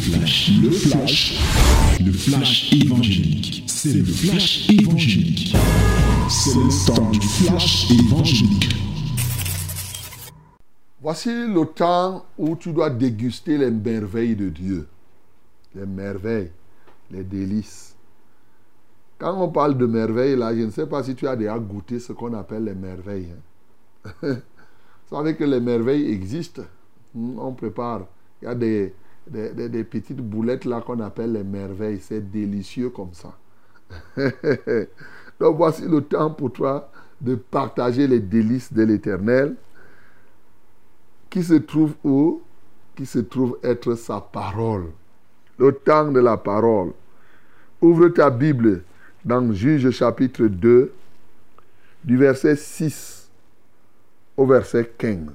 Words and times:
flash, 0.00 0.50
le 0.62 0.70
flash, 0.70 1.38
le 2.04 2.12
flash 2.12 2.72
évangélique. 2.72 3.64
C'est 3.66 3.92
le 3.92 4.04
flash 4.04 4.68
évangélique. 4.70 5.54
C'est 6.28 6.54
le 6.54 6.86
temps 6.86 7.10
du 7.10 7.20
flash 7.20 7.90
évangélique. 7.90 8.68
Voici 11.00 11.30
le 11.30 11.64
temps 11.66 12.24
où 12.38 12.56
tu 12.56 12.72
dois 12.72 12.90
déguster 12.90 13.56
les 13.58 13.70
merveilles 13.70 14.36
de 14.36 14.48
Dieu. 14.48 14.88
Les 15.74 15.86
merveilles, 15.86 16.50
les 17.10 17.24
délices. 17.24 17.94
Quand 19.18 19.40
on 19.42 19.48
parle 19.48 19.76
de 19.76 19.86
merveilles, 19.86 20.36
là, 20.36 20.54
je 20.54 20.62
ne 20.62 20.70
sais 20.70 20.86
pas 20.86 21.02
si 21.02 21.14
tu 21.14 21.26
as 21.26 21.36
déjà 21.36 21.58
goûté 21.58 21.98
ce 21.98 22.12
qu'on 22.12 22.34
appelle 22.34 22.64
les 22.64 22.74
merveilles. 22.74 23.28
hein. 24.04 24.12
Vous 25.10 25.16
savez 25.16 25.34
que 25.34 25.44
les 25.44 25.60
merveilles 25.60 26.10
existent. 26.12 26.62
Hmm, 27.14 27.38
On 27.38 27.52
prépare. 27.52 28.06
Il 28.42 28.44
y 28.44 28.48
a 28.48 28.54
des, 28.54 28.94
des, 29.28 29.84
petites 29.84 30.20
boulettes 30.20 30.64
là 30.64 30.80
qu'on 30.80 31.00
appelle 31.00 31.32
les 31.32 31.44
merveilles. 31.44 32.00
C'est 32.00 32.30
délicieux 32.30 32.90
comme 32.90 33.12
ça. 33.12 33.36
Donc 35.40 35.56
voici 35.56 35.82
le 35.86 36.00
temps 36.02 36.30
pour 36.30 36.52
toi 36.52 36.90
de 37.20 37.34
partager 37.34 38.06
les 38.06 38.20
délices 38.20 38.72
de 38.72 38.82
l'éternel 38.82 39.56
qui 41.30 41.42
se 41.42 41.54
trouve 41.54 41.94
où? 42.04 42.42
Qui 42.96 43.06
se 43.06 43.20
trouve 43.20 43.58
être 43.62 43.94
sa 43.94 44.20
parole. 44.20 44.86
Le 45.58 45.72
temps 45.72 46.10
de 46.10 46.20
la 46.20 46.36
parole. 46.36 46.92
Ouvre 47.80 48.08
ta 48.08 48.30
Bible 48.30 48.82
dans 49.24 49.52
Juge 49.52 49.90
chapitre 49.90 50.46
2, 50.46 50.92
du 52.04 52.16
verset 52.16 52.56
6 52.56 53.28
au 54.36 54.46
verset 54.46 54.90
15. 54.96 55.28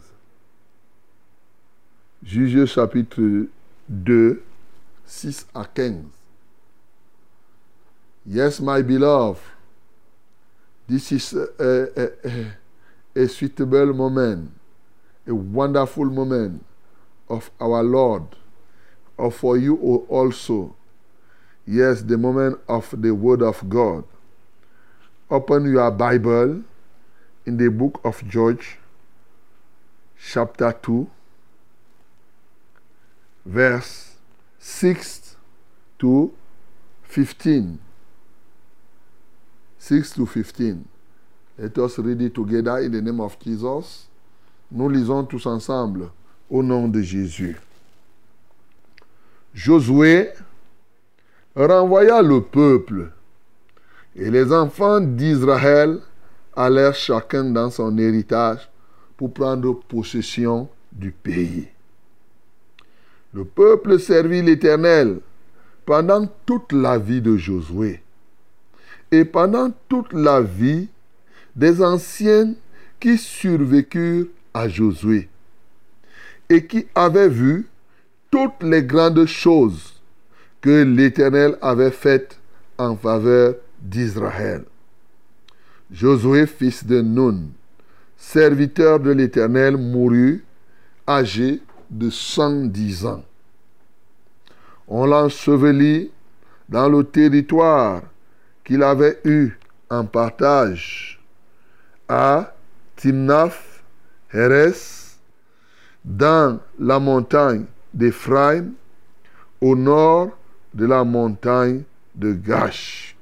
Juge 2.24 2.66
chapitre 2.66 3.48
2, 3.90 4.42
6 5.06 5.48
à 5.54 5.64
15. 5.66 6.06
Yes, 8.26 8.62
my 8.62 8.82
beloved, 8.82 9.42
this 10.88 11.12
is 11.12 11.34
a, 11.34 11.48
a, 11.60 12.10
a, 12.24 13.24
a 13.24 13.28
suitable 13.28 13.94
moment, 13.94 14.52
a 15.28 15.34
wonderful 15.34 16.06
moment 16.06 16.64
of 17.30 17.52
our 17.60 17.84
Lord, 17.84 18.24
or 19.18 19.32
for 19.32 19.58
you 19.58 19.76
also. 20.10 20.76
Yes, 21.66 22.02
the 22.02 22.18
moment 22.18 22.60
of 22.68 22.94
the 22.98 23.12
Word 23.14 23.42
of 23.42 23.70
God. 23.70 24.04
Open 25.30 25.72
your 25.72 25.92
Bible 25.92 26.64
in 27.46 27.58
the 27.58 27.70
book 27.70 28.00
of 28.04 28.26
George, 28.28 28.78
chapter 30.18 30.72
2, 30.72 31.10
verse 33.46 34.18
6 34.60 35.38
to 36.00 36.34
15. 37.04 37.80
6 39.78 40.14
to 40.14 40.26
15. 40.26 40.86
Let 41.58 41.78
us 41.78 42.00
read 42.00 42.22
it 42.22 42.34
together 42.34 42.80
in 42.80 42.92
the 42.92 43.02
name 43.02 43.20
of 43.20 43.38
Jesus. 43.40 44.08
Nous 44.72 44.90
lisons 44.90 45.26
tous 45.26 45.46
ensemble 45.46 46.10
au 46.50 46.64
nom 46.64 46.88
de 46.88 47.02
Jésus. 47.02 47.58
Josué 49.54 50.30
renvoya 51.56 52.22
le 52.22 52.42
peuple 52.42 53.12
et 54.16 54.32
les 54.32 54.52
enfants 54.52 55.00
d'Israël 55.00 56.00
allèrent 56.56 56.96
chacun 56.96 57.44
dans 57.44 57.70
son 57.70 57.98
héritage 57.98 58.70
pour 59.16 59.32
prendre 59.34 59.74
possession 59.74 60.70
du 60.92 61.12
pays. 61.12 61.68
Le 63.34 63.46
peuple 63.46 64.00
servit 64.00 64.44
l'Éternel 64.44 65.20
pendant 65.86 66.28
toute 66.46 66.72
la 66.72 67.00
vie 67.00 67.22
de 67.22 67.36
Josué 67.36 68.02
et 69.12 69.26
pendant 69.26 69.72
toute 69.90 70.14
la 70.14 70.42
vie 70.42 70.88
des 71.56 71.82
anciens 71.82 72.54
qui 73.00 73.18
survécurent 73.18 74.28
à 74.54 74.68
Josué 74.68 75.30
et 76.50 76.66
qui 76.68 76.86
avaient 76.94 77.30
vu 77.30 77.68
toutes 78.30 78.62
les 78.62 78.84
grandes 78.84 79.26
choses 79.26 80.02
que 80.62 80.84
l'Éternel 80.84 81.58
avait 81.62 81.92
faites 81.92 82.40
en 82.78 82.96
faveur 82.96 83.56
d'Israël. 83.82 84.64
Josué, 85.92 86.46
fils 86.48 86.86
de 86.86 87.02
Nun, 87.02 87.50
serviteur 88.16 89.00
de 89.00 89.12
l'Éternel, 89.12 89.78
mourut 89.78 90.44
âgé 91.08 91.62
de 91.94 92.10
110 92.10 93.06
ans. 93.06 93.24
On 94.88 95.06
l'ensevelit 95.06 96.12
dans 96.68 96.90
le 96.90 97.04
territoire 97.04 98.02
qu'il 98.64 98.84
avait 98.84 99.20
eu 99.26 99.52
en 99.90 100.06
partage 100.06 101.22
à 102.10 102.54
Timnath, 102.96 103.84
Heres, 104.34 105.20
dans 106.04 106.60
la 106.80 107.00
montagne 107.00 107.66
d'Éphraïm, 107.94 108.74
au 109.62 109.76
nord 109.76 110.32
de 110.74 110.86
la 110.86 111.04
montagne 111.04 111.84
de 112.16 112.34
Gash. 112.34 113.16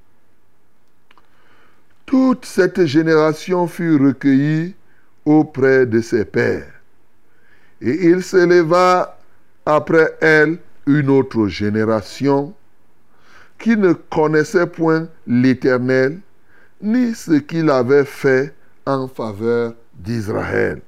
Toute 2.05 2.45
cette 2.45 2.85
génération 2.85 3.67
fut 3.67 4.01
recueillie 4.01 4.75
auprès 5.25 5.85
de 5.85 6.01
ses 6.01 6.25
pères. 6.25 6.80
Et 7.81 8.09
il 8.09 8.23
s'éleva 8.23 9.17
après 9.65 10.15
elle 10.21 10.59
une 10.85 11.09
autre 11.09 11.47
génération 11.47 12.53
qui 13.59 13.77
ne 13.77 13.93
connaissait 13.93 14.67
point 14.67 15.07
l'Éternel, 15.27 16.19
ni 16.81 17.13
ce 17.13 17.33
qu'il 17.33 17.69
avait 17.69 18.05
fait 18.05 18.53
en 18.85 19.07
faveur 19.07 19.73
d'Israël. 19.93 20.81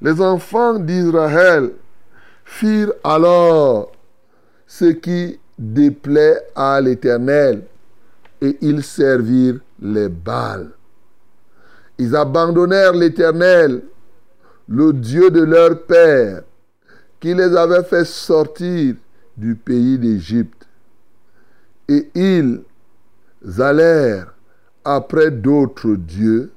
Les 0.00 0.20
enfants 0.20 0.78
d'Israël 0.78 1.70
firent 2.44 2.92
alors 3.04 3.92
ce 4.66 4.86
qui 4.86 5.38
déplaît 5.58 6.40
à 6.56 6.80
l'Éternel, 6.80 7.62
et 8.40 8.56
ils 8.62 8.82
servirent 8.82 9.60
les 9.82 10.08
Baals. 10.08 10.70
Ils 11.98 12.16
abandonnèrent 12.16 12.94
l'Éternel, 12.94 13.82
le 14.70 14.92
Dieu 14.92 15.30
de 15.30 15.42
leur 15.42 15.82
père, 15.82 16.42
qui 17.18 17.34
les 17.34 17.56
avait 17.56 17.82
fait 17.82 18.04
sortir 18.04 18.94
du 19.36 19.56
pays 19.56 19.98
d'Égypte. 19.98 20.68
Et 21.88 22.08
ils 22.14 22.60
allèrent 23.58 24.32
après 24.84 25.32
d'autres 25.32 25.96
dieux 25.96 26.52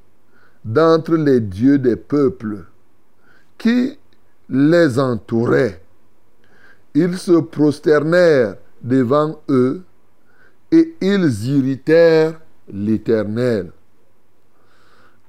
d'entre 0.63 1.15
les 1.15 1.39
dieux 1.39 1.79
des 1.79 1.95
peuples 1.95 2.65
qui 3.57 3.97
les 4.47 4.99
entouraient. 4.99 5.81
Ils 6.93 7.17
se 7.17 7.41
prosternèrent 7.41 8.55
devant 8.83 9.41
eux 9.49 9.81
et 10.71 10.95
ils 11.01 11.47
irritèrent 11.47 12.39
l'Éternel. 12.71 13.71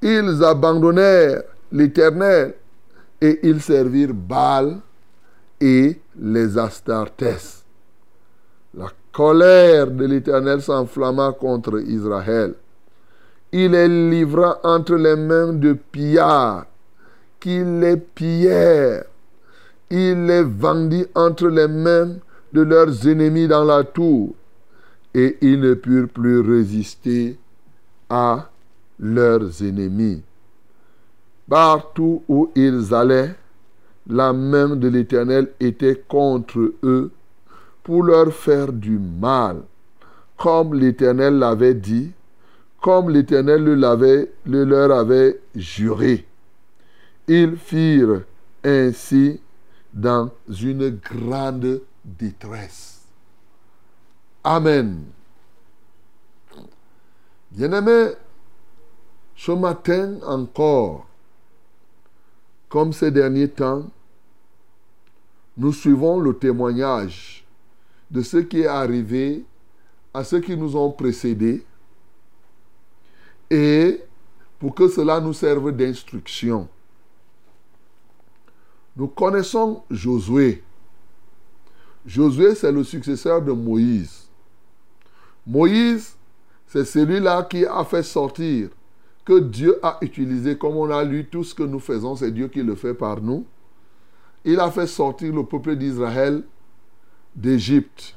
Ils 0.02 0.44
abandonnèrent 0.44 1.44
l'Éternel 1.72 2.54
et 3.24 3.40
ils 3.42 3.62
servirent 3.62 4.12
Baal 4.12 4.80
et 5.58 5.98
les 6.20 6.58
Astartés. 6.58 7.64
La 8.74 8.88
colère 9.12 9.90
de 9.90 10.04
l'Éternel 10.04 10.60
s'enflamma 10.60 11.32
contre 11.32 11.80
Israël. 11.80 12.54
Il 13.50 13.70
les 13.70 13.88
livra 13.88 14.58
entre 14.62 14.96
les 14.96 15.16
mains 15.16 15.54
de 15.54 15.72
pillards 15.72 16.66
qui 17.40 17.64
les 17.64 17.96
pillèrent. 17.96 19.04
Il 19.88 20.26
les 20.26 20.42
vendit 20.42 21.06
entre 21.14 21.48
les 21.48 21.68
mains 21.68 22.16
de 22.52 22.60
leurs 22.60 23.08
ennemis 23.08 23.48
dans 23.48 23.64
la 23.64 23.84
tour 23.84 24.34
et 25.14 25.38
ils 25.40 25.60
ne 25.60 25.72
purent 25.72 26.08
plus 26.08 26.40
résister 26.40 27.38
à 28.10 28.50
leurs 28.98 29.62
ennemis. 29.62 30.22
Partout 31.48 32.22
où 32.28 32.50
ils 32.54 32.94
allaient, 32.94 33.34
la 34.06 34.32
main 34.32 34.76
de 34.76 34.88
l'Éternel 34.88 35.52
était 35.60 36.02
contre 36.08 36.72
eux 36.82 37.10
pour 37.82 38.02
leur 38.02 38.32
faire 38.32 38.72
du 38.72 38.98
mal, 38.98 39.62
comme 40.36 40.74
l'Éternel 40.74 41.38
l'avait 41.38 41.74
dit, 41.74 42.12
comme 42.80 43.10
l'Éternel 43.10 43.62
leur 44.44 44.90
avait 44.92 45.40
juré. 45.54 46.26
Ils 47.28 47.56
firent 47.56 48.22
ainsi 48.62 49.40
dans 49.92 50.30
une 50.48 50.98
grande 50.98 51.80
détresse. 52.04 53.02
Amen. 54.42 55.04
Bien-aimés, 57.50 58.10
ce 59.36 59.52
matin 59.52 60.18
encore, 60.26 61.06
comme 62.74 62.92
ces 62.92 63.12
derniers 63.12 63.50
temps, 63.50 63.84
nous 65.56 65.72
suivons 65.72 66.18
le 66.18 66.36
témoignage 66.36 67.46
de 68.10 68.20
ce 68.20 68.38
qui 68.38 68.62
est 68.62 68.66
arrivé 68.66 69.44
à 70.12 70.24
ceux 70.24 70.40
qui 70.40 70.56
nous 70.56 70.74
ont 70.74 70.90
précédés 70.90 71.64
et 73.48 74.00
pour 74.58 74.74
que 74.74 74.88
cela 74.88 75.20
nous 75.20 75.34
serve 75.34 75.70
d'instruction. 75.70 76.68
Nous 78.96 79.06
connaissons 79.06 79.84
Josué. 79.88 80.64
Josué, 82.04 82.56
c'est 82.56 82.72
le 82.72 82.82
successeur 82.82 83.40
de 83.40 83.52
Moïse. 83.52 84.26
Moïse, 85.46 86.16
c'est 86.66 86.84
celui-là 86.84 87.44
qui 87.44 87.64
a 87.64 87.84
fait 87.84 88.02
sortir, 88.02 88.70
que 89.24 89.38
Dieu 89.38 89.78
a 89.82 89.98
utilisé, 90.02 90.58
comme 90.58 90.76
on 90.76 90.90
a 90.90 91.02
lu, 91.02 91.26
tout 91.26 91.44
ce 91.44 91.54
que 91.54 91.62
nous 91.62 91.80
faisons, 91.80 92.16
c'est 92.16 92.30
Dieu 92.30 92.48
qui 92.48 92.62
le 92.62 92.74
fait 92.74 92.94
par 92.94 93.20
nous. 93.22 93.46
Il 94.44 94.60
a 94.60 94.70
fait 94.70 94.86
sortir 94.86 95.34
le 95.34 95.44
peuple 95.44 95.76
d'Israël 95.76 96.44
d'Égypte. 97.34 98.16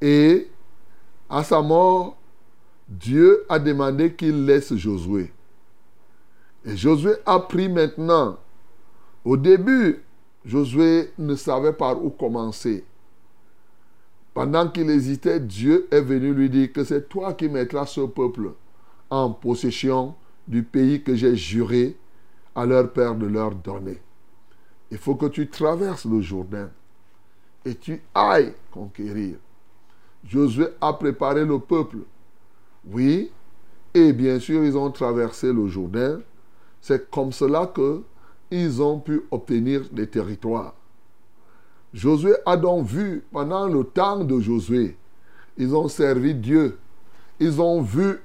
Et 0.00 0.48
à 1.30 1.44
sa 1.44 1.62
mort, 1.62 2.16
Dieu 2.88 3.44
a 3.48 3.58
demandé 3.58 4.12
qu'il 4.14 4.44
laisse 4.44 4.74
Josué. 4.74 5.32
Et 6.64 6.76
Josué 6.76 7.12
a 7.24 7.38
pris 7.38 7.68
maintenant. 7.68 8.38
Au 9.24 9.36
début, 9.36 10.02
Josué 10.44 11.12
ne 11.18 11.34
savait 11.36 11.72
par 11.72 12.04
où 12.04 12.10
commencer. 12.10 12.84
Pendant 14.34 14.68
qu'il 14.68 14.90
hésitait, 14.90 15.38
Dieu 15.38 15.86
est 15.92 16.00
venu 16.00 16.34
lui 16.34 16.50
dire 16.50 16.72
que 16.72 16.82
c'est 16.82 17.08
toi 17.08 17.32
qui 17.32 17.48
mettras 17.48 17.86
ce 17.86 18.00
peuple 18.00 18.50
en 19.14 19.30
possession 19.30 20.14
du 20.48 20.64
pays 20.64 21.02
que 21.02 21.14
j'ai 21.14 21.36
juré 21.36 21.96
à 22.54 22.66
leur 22.66 22.92
père 22.92 23.14
de 23.14 23.26
leur 23.26 23.54
donner. 23.54 24.00
Il 24.90 24.98
faut 24.98 25.14
que 25.14 25.26
tu 25.26 25.48
traverses 25.48 26.04
le 26.04 26.20
Jourdain 26.20 26.68
et 27.64 27.76
tu 27.76 28.02
ailles 28.14 28.54
conquérir. 28.72 29.36
Josué 30.26 30.66
a 30.80 30.92
préparé 30.92 31.44
le 31.44 31.58
peuple. 31.58 31.98
Oui, 32.86 33.30
et 33.94 34.12
bien 34.12 34.40
sûr, 34.40 34.64
ils 34.64 34.76
ont 34.76 34.90
traversé 34.90 35.52
le 35.52 35.68
Jourdain. 35.68 36.20
C'est 36.80 37.08
comme 37.10 37.32
cela 37.32 37.66
que 37.66 38.02
ils 38.50 38.82
ont 38.82 38.98
pu 38.98 39.22
obtenir 39.30 39.82
des 39.90 40.08
territoires. 40.08 40.74
Josué 41.92 42.34
a 42.44 42.56
donc 42.56 42.86
vu 42.86 43.24
pendant 43.30 43.68
le 43.68 43.84
temps 43.84 44.24
de 44.24 44.40
Josué, 44.40 44.96
ils 45.56 45.74
ont 45.74 45.88
servi 45.88 46.34
Dieu. 46.34 46.78
Ils 47.38 47.60
ont 47.60 47.80
vu 47.80 48.18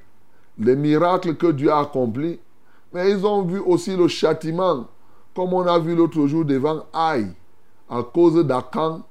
les 0.59 0.75
miracles 0.75 1.35
que 1.35 1.51
Dieu 1.51 1.71
a 1.71 1.79
accomplis, 1.79 2.39
mais 2.93 3.11
ils 3.11 3.25
ont 3.25 3.43
vu 3.43 3.59
aussi 3.59 3.95
le 3.95 4.07
châtiment, 4.07 4.87
comme 5.35 5.53
on 5.53 5.65
a 5.65 5.79
vu 5.79 5.95
l'autre 5.95 6.27
jour 6.27 6.45
devant 6.45 6.85
Aïe. 6.93 7.31
À 7.89 8.03
cause 8.03 8.45
d'Akan, 8.45 9.01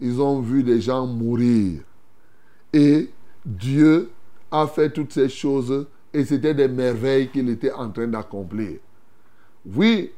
ils 0.00 0.20
ont 0.20 0.40
vu 0.40 0.62
des 0.62 0.80
gens 0.80 1.06
mourir. 1.06 1.80
Et 2.72 3.10
Dieu 3.44 4.10
a 4.50 4.66
fait 4.66 4.90
toutes 4.90 5.12
ces 5.12 5.28
choses 5.28 5.86
et 6.14 6.24
c'était 6.24 6.54
des 6.54 6.68
merveilles 6.68 7.28
qu'il 7.28 7.48
était 7.48 7.72
en 7.72 7.90
train 7.90 8.06
d'accomplir. 8.06 8.78
Oui, 9.74 10.10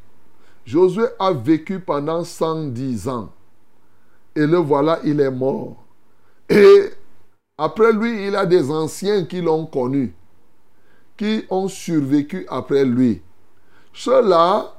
Josué 0.65 1.07
a 1.19 1.33
vécu 1.33 1.81
pendant 1.81 2.25
110 2.25 3.09
ans. 3.09 3.31
Et 4.35 4.47
le 4.47 4.57
voilà, 4.57 5.01
il 5.05 5.21
est 5.21 5.31
mort. 5.31 5.85
Et 6.49 6.91
après 7.57 7.93
lui, 7.93 8.27
il 8.27 8.35
a 8.35 8.47
des 8.47 8.71
anciens 8.71 9.25
qui 9.25 9.41
l'ont 9.41 9.67
connu, 9.67 10.13
qui 11.17 11.45
ont 11.51 11.69
survécu 11.69 12.47
après 12.49 12.85
lui. 12.85 13.23
Ceux-là, 13.93 14.75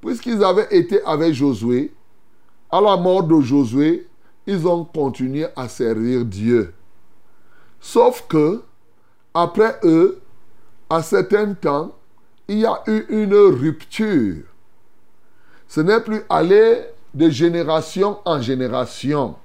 puisqu'ils 0.00 0.42
avaient 0.44 0.68
été 0.70 1.02
avec 1.04 1.34
Josué, 1.34 1.92
à 2.70 2.80
la 2.80 2.96
mort 2.96 3.24
de 3.24 3.40
Josué, 3.40 4.06
ils 4.46 4.66
ont 4.66 4.84
continué 4.84 5.46
à 5.56 5.68
servir 5.68 6.24
Dieu. 6.24 6.74
Sauf 7.80 8.24
que, 8.28 8.62
après 9.32 9.78
eux, 9.84 10.20
à 10.88 11.02
certain 11.02 11.54
temps, 11.54 11.96
il 12.46 12.58
y 12.60 12.66
a 12.66 12.82
eu 12.86 13.04
une 13.08 13.34
rupture. 13.34 14.44
Ce 15.66 15.80
n'est 15.80 16.00
plus 16.00 16.22
aller 16.28 16.82
de 17.14 17.30
génération 17.30 18.18
en 18.24 18.40
génération. 18.40 19.36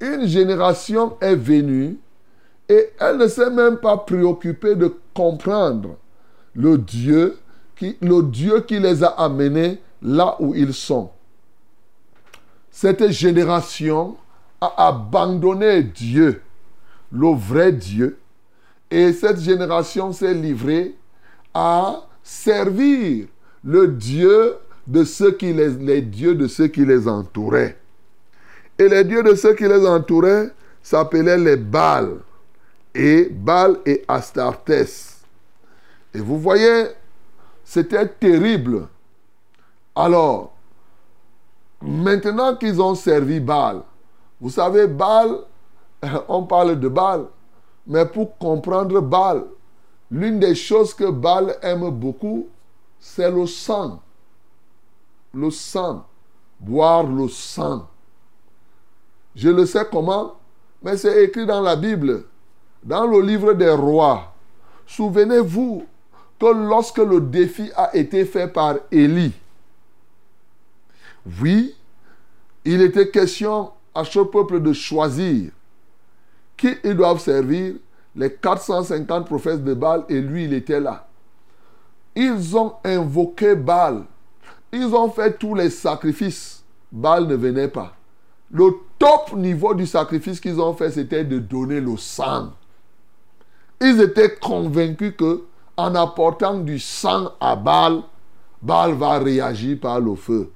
Une 0.00 0.26
génération 0.26 1.16
est 1.20 1.34
venue 1.34 1.98
et 2.68 2.90
elle 2.98 3.16
ne 3.16 3.28
s'est 3.28 3.50
même 3.50 3.78
pas 3.78 3.96
préoccupée 3.96 4.74
de 4.74 4.94
comprendre 5.14 5.96
le 6.54 6.76
Dieu 6.76 7.38
qui, 7.76 7.96
les 8.00 9.04
a 9.04 9.08
amenés 9.08 9.78
là 10.02 10.36
où 10.40 10.54
ils 10.54 10.74
sont. 10.74 11.10
Cette 12.70 13.10
génération 13.10 14.16
a 14.60 14.88
abandonné 14.88 15.82
Dieu, 15.82 16.42
le 17.10 17.34
vrai 17.34 17.72
Dieu, 17.72 18.18
et 18.90 19.12
cette 19.12 19.40
génération 19.40 20.12
s'est 20.12 20.34
livrée 20.34 20.94
à 21.54 22.02
servir 22.22 23.26
le 23.64 23.88
Dieu 23.88 24.56
de 24.86 25.04
ceux 25.04 25.32
qui 25.32 25.52
les, 25.52 25.70
les 25.70 26.00
dieux 26.00 26.34
de 26.34 26.46
ceux 26.46 26.68
qui 26.68 26.84
les 26.84 27.06
entouraient. 27.06 27.76
Et 28.78 28.88
les 28.88 29.04
dieux 29.04 29.22
de 29.22 29.34
ceux 29.34 29.54
qui 29.54 29.64
les 29.64 29.86
entouraient 29.86 30.50
s'appelaient 30.82 31.38
les 31.38 31.56
Baals. 31.56 32.18
Et 32.98 33.28
Baal 33.30 33.78
et 33.86 34.04
Astartes. 34.06 34.70
Et 36.12 36.18
vous 36.20 36.38
voyez, 36.38 36.88
c'était 37.64 38.06
terrible. 38.06 38.88
Alors, 39.94 40.52
maintenant 41.80 42.56
qu'ils 42.56 42.82
ont 42.82 42.94
servi 42.94 43.40
Baal, 43.40 43.82
vous 44.40 44.50
savez, 44.50 44.86
Baal, 44.86 45.38
on 46.28 46.42
parle 46.42 46.78
de 46.78 46.88
Baal, 46.88 47.26
mais 47.86 48.04
pour 48.04 48.36
comprendre 48.36 49.00
Baal, 49.00 49.44
l'une 50.10 50.38
des 50.38 50.54
choses 50.54 50.92
que 50.92 51.10
Baal 51.10 51.56
aime 51.62 51.88
beaucoup, 51.90 52.48
c'est 53.00 53.30
le 53.30 53.46
sang 53.46 54.00
le 55.32 55.50
sang, 55.50 56.06
boire 56.60 57.04
le 57.04 57.28
sang. 57.28 57.88
Je 59.34 59.48
le 59.48 59.66
sais 59.66 59.86
comment, 59.90 60.34
mais 60.82 60.96
c'est 60.96 61.24
écrit 61.24 61.46
dans 61.46 61.60
la 61.60 61.76
Bible, 61.76 62.24
dans 62.82 63.06
le 63.06 63.20
livre 63.20 63.52
des 63.54 63.70
rois. 63.70 64.34
Souvenez-vous 64.86 65.86
que 66.38 66.46
lorsque 66.46 66.98
le 66.98 67.20
défi 67.20 67.70
a 67.76 67.94
été 67.96 68.24
fait 68.24 68.48
par 68.48 68.76
Élie, 68.90 69.32
oui, 71.40 71.74
il 72.64 72.80
était 72.80 73.10
question 73.10 73.70
à 73.94 74.04
ce 74.04 74.20
peuple 74.20 74.60
de 74.60 74.72
choisir 74.72 75.50
qui 76.56 76.74
ils 76.84 76.96
doivent 76.96 77.20
servir, 77.20 77.74
les 78.16 78.32
450 78.32 79.26
prophètes 79.26 79.62
de 79.62 79.74
Baal, 79.74 80.04
et 80.08 80.20
lui, 80.20 80.44
il 80.44 80.54
était 80.54 80.80
là. 80.80 81.06
Ils 82.16 82.56
ont 82.56 82.74
invoqué 82.84 83.54
Baal 83.54 84.04
ils 84.72 84.94
ont 84.94 85.10
fait 85.10 85.38
tous 85.38 85.54
les 85.54 85.70
sacrifices. 85.70 86.62
Baal 86.90 87.26
ne 87.26 87.34
venait 87.34 87.68
pas. 87.68 87.94
Le 88.50 88.70
top 88.98 89.34
niveau 89.34 89.74
du 89.74 89.86
sacrifice 89.86 90.40
qu'ils 90.40 90.60
ont 90.60 90.74
fait, 90.74 90.90
c'était 90.90 91.24
de 91.24 91.38
donner 91.38 91.80
le 91.80 91.96
sang. 91.96 92.52
Ils 93.80 94.00
étaient 94.00 94.34
convaincus 94.36 95.14
que 95.16 95.44
en 95.76 95.94
apportant 95.94 96.58
du 96.58 96.78
sang 96.78 97.30
à 97.40 97.54
Baal, 97.54 98.02
Baal 98.60 98.94
va 98.94 99.18
réagir 99.18 99.78
par 99.80 100.00
le 100.00 100.16
feu. 100.16 100.50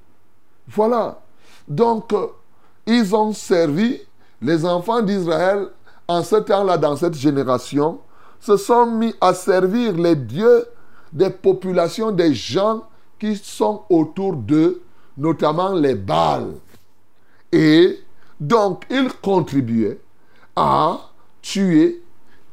Voilà. 0.67 1.21
Donc, 1.67 2.11
euh, 2.11 2.27
ils 2.85 3.15
ont 3.15 3.31
servi 3.31 4.01
les 4.41 4.65
enfants 4.65 5.01
d'Israël 5.01 5.69
en 6.07 6.21
ce 6.21 6.35
temps-là, 6.35 6.77
dans 6.77 6.95
cette 6.97 7.15
génération, 7.15 7.99
se 8.39 8.57
sont 8.57 8.85
mis 8.85 9.15
à 9.21 9.33
servir 9.33 9.93
les 9.93 10.17
dieux 10.17 10.65
des 11.13 11.29
populations, 11.29 12.11
des 12.11 12.33
gens 12.33 12.83
qui 13.19 13.37
sont 13.37 13.83
autour 13.89 14.33
d'eux, 14.33 14.81
notamment 15.17 15.73
les 15.73 15.95
balles. 15.95 16.55
Et 17.51 17.99
donc, 18.39 18.83
ils 18.89 19.11
contribuaient 19.21 19.99
à 20.55 20.99
tuer, 21.41 22.02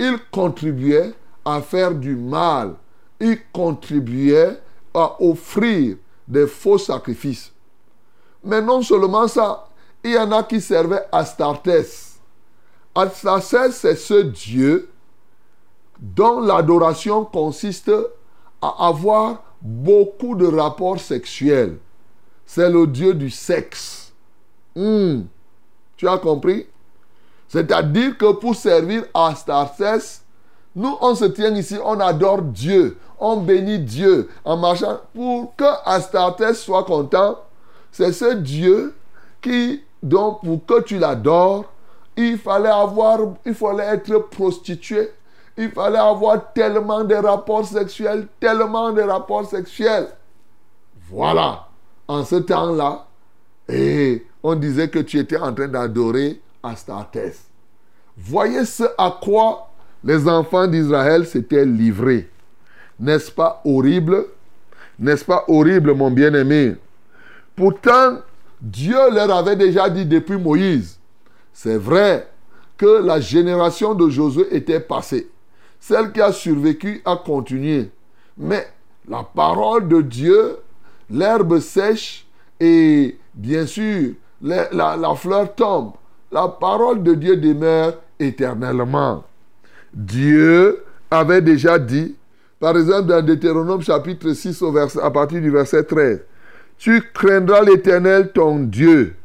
ils 0.00 0.18
contribuaient 0.32 1.12
à 1.44 1.60
faire 1.60 1.94
du 1.94 2.16
mal, 2.16 2.74
ils 3.20 3.38
contribuaient 3.52 4.58
à 4.94 5.22
offrir 5.22 5.96
des 6.26 6.46
faux 6.46 6.78
sacrifices. 6.78 7.52
Mais 8.42 8.62
non 8.62 8.82
seulement 8.82 9.28
ça, 9.28 9.68
il 10.02 10.12
y 10.12 10.18
en 10.18 10.32
a 10.32 10.42
qui 10.42 10.60
servaient 10.60 11.04
Astartes. 11.12 11.68
Astartes, 12.94 13.72
c'est 13.72 13.96
ce 13.96 14.22
Dieu 14.22 14.90
dont 16.00 16.40
l'adoration 16.40 17.26
consiste 17.26 17.92
à 18.62 18.86
avoir 18.86 19.42
beaucoup 19.60 20.34
de 20.34 20.46
rapports 20.46 20.98
sexuels. 20.98 21.78
C'est 22.46 22.70
le 22.70 22.86
Dieu 22.86 23.12
du 23.12 23.28
sexe. 23.28 24.12
Hmm. 24.74 25.22
Tu 25.96 26.08
as 26.08 26.16
compris? 26.16 26.66
C'est-à-dire 27.50 28.16
que 28.16 28.30
pour 28.32 28.54
servir 28.54 29.02
à 29.12 29.30
Astartes, 29.30 30.22
nous, 30.76 30.96
on 31.00 31.16
se 31.16 31.24
tient 31.24 31.52
ici, 31.56 31.76
on 31.84 31.98
adore 31.98 32.42
Dieu, 32.42 32.96
on 33.18 33.38
bénit 33.38 33.80
Dieu 33.80 34.28
en 34.44 34.56
marchant. 34.56 35.00
Pour 35.12 35.56
que 35.56 35.64
Astartes 35.84 36.52
soit 36.54 36.84
content, 36.84 37.40
c'est 37.90 38.12
ce 38.12 38.34
Dieu 38.34 38.94
qui, 39.42 39.82
donc, 40.00 40.42
pour 40.44 40.64
que 40.64 40.80
tu 40.82 40.96
l'adores, 40.96 41.64
il 42.16 42.38
fallait 42.38 42.68
avoir, 42.68 43.18
il 43.44 43.54
fallait 43.54 43.94
être 43.94 44.16
prostitué. 44.30 45.10
Il 45.58 45.72
fallait 45.72 45.98
avoir 45.98 46.52
tellement 46.52 47.02
de 47.02 47.16
rapports 47.16 47.66
sexuels, 47.66 48.28
tellement 48.38 48.92
de 48.92 49.02
rapports 49.02 49.46
sexuels. 49.46 50.06
Voilà. 51.10 51.66
En 52.06 52.24
ce 52.24 52.36
temps-là, 52.36 53.06
et 53.68 54.24
on 54.40 54.54
disait 54.54 54.88
que 54.88 55.00
tu 55.00 55.18
étais 55.18 55.36
en 55.36 55.52
train 55.52 55.66
d'adorer 55.66 56.40
Astartes. 56.62 57.48
Voyez 58.16 58.64
ce 58.64 58.84
à 58.98 59.18
quoi 59.22 59.70
les 60.04 60.28
enfants 60.28 60.66
d'Israël 60.66 61.26
s'étaient 61.26 61.64
livrés. 61.64 62.30
N'est-ce 62.98 63.30
pas 63.30 63.60
horrible? 63.64 64.26
N'est-ce 64.98 65.24
pas 65.24 65.44
horrible, 65.48 65.94
mon 65.94 66.10
bien-aimé? 66.10 66.76
Pourtant, 67.56 68.18
Dieu 68.60 68.98
leur 69.12 69.30
avait 69.34 69.56
déjà 69.56 69.88
dit 69.88 70.04
depuis 70.04 70.36
Moïse, 70.36 70.98
c'est 71.52 71.78
vrai 71.78 72.28
que 72.76 73.02
la 73.02 73.20
génération 73.20 73.94
de 73.94 74.08
Josué 74.08 74.46
était 74.54 74.80
passée. 74.80 75.30
Celle 75.78 76.12
qui 76.12 76.20
a 76.20 76.32
survécu 76.32 77.00
a 77.04 77.16
continué. 77.16 77.90
Mais 78.36 78.66
la 79.08 79.22
parole 79.22 79.88
de 79.88 80.02
Dieu, 80.02 80.58
l'herbe 81.08 81.58
sèche 81.58 82.26
et 82.58 83.18
bien 83.34 83.66
sûr 83.66 84.12
la, 84.42 84.70
la 84.72 85.14
fleur 85.14 85.54
tombe. 85.54 85.92
La 86.32 86.48
parole 86.48 87.02
de 87.02 87.14
Dieu 87.14 87.36
demeure 87.36 87.94
éternellement. 88.18 89.24
Dieu 89.92 90.84
avait 91.10 91.42
déjà 91.42 91.78
dit, 91.78 92.14
par 92.60 92.76
exemple 92.76 93.08
dans 93.08 93.24
Deutéronome 93.24 93.82
chapitre 93.82 94.32
6 94.32 94.62
au 94.62 94.76
à 94.76 95.10
partir 95.10 95.40
du 95.40 95.50
verset 95.50 95.84
13, 95.84 96.22
Tu 96.78 97.02
craindras 97.12 97.62
l'Éternel 97.62 98.30
ton 98.32 98.60
Dieu, 98.60 99.16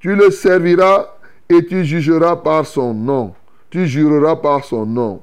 tu 0.00 0.14
le 0.14 0.30
serviras 0.30 1.16
et 1.48 1.64
tu 1.66 1.84
jugeras 1.84 2.36
par 2.36 2.66
son 2.66 2.94
nom. 2.94 3.34
Tu 3.70 3.86
jureras 3.86 4.36
par 4.36 4.64
son 4.64 4.86
nom. 4.86 5.22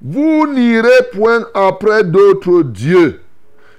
Vous 0.00 0.46
n'irez 0.52 1.10
point 1.12 1.46
après 1.54 2.02
d'autres 2.02 2.62
dieux, 2.62 3.20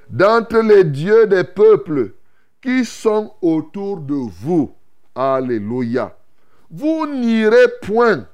d'entre 0.09 0.59
les 0.59 0.83
dieux 0.83 1.27
des 1.27 1.43
peuples 1.43 2.13
qui 2.61 2.85
sont 2.85 3.33
autour 3.41 3.99
de 3.99 4.13
vous. 4.13 4.73
Alléluia. 5.15 6.15
Vous 6.75 7.05
n'irez 7.05 7.67
point 7.83 8.25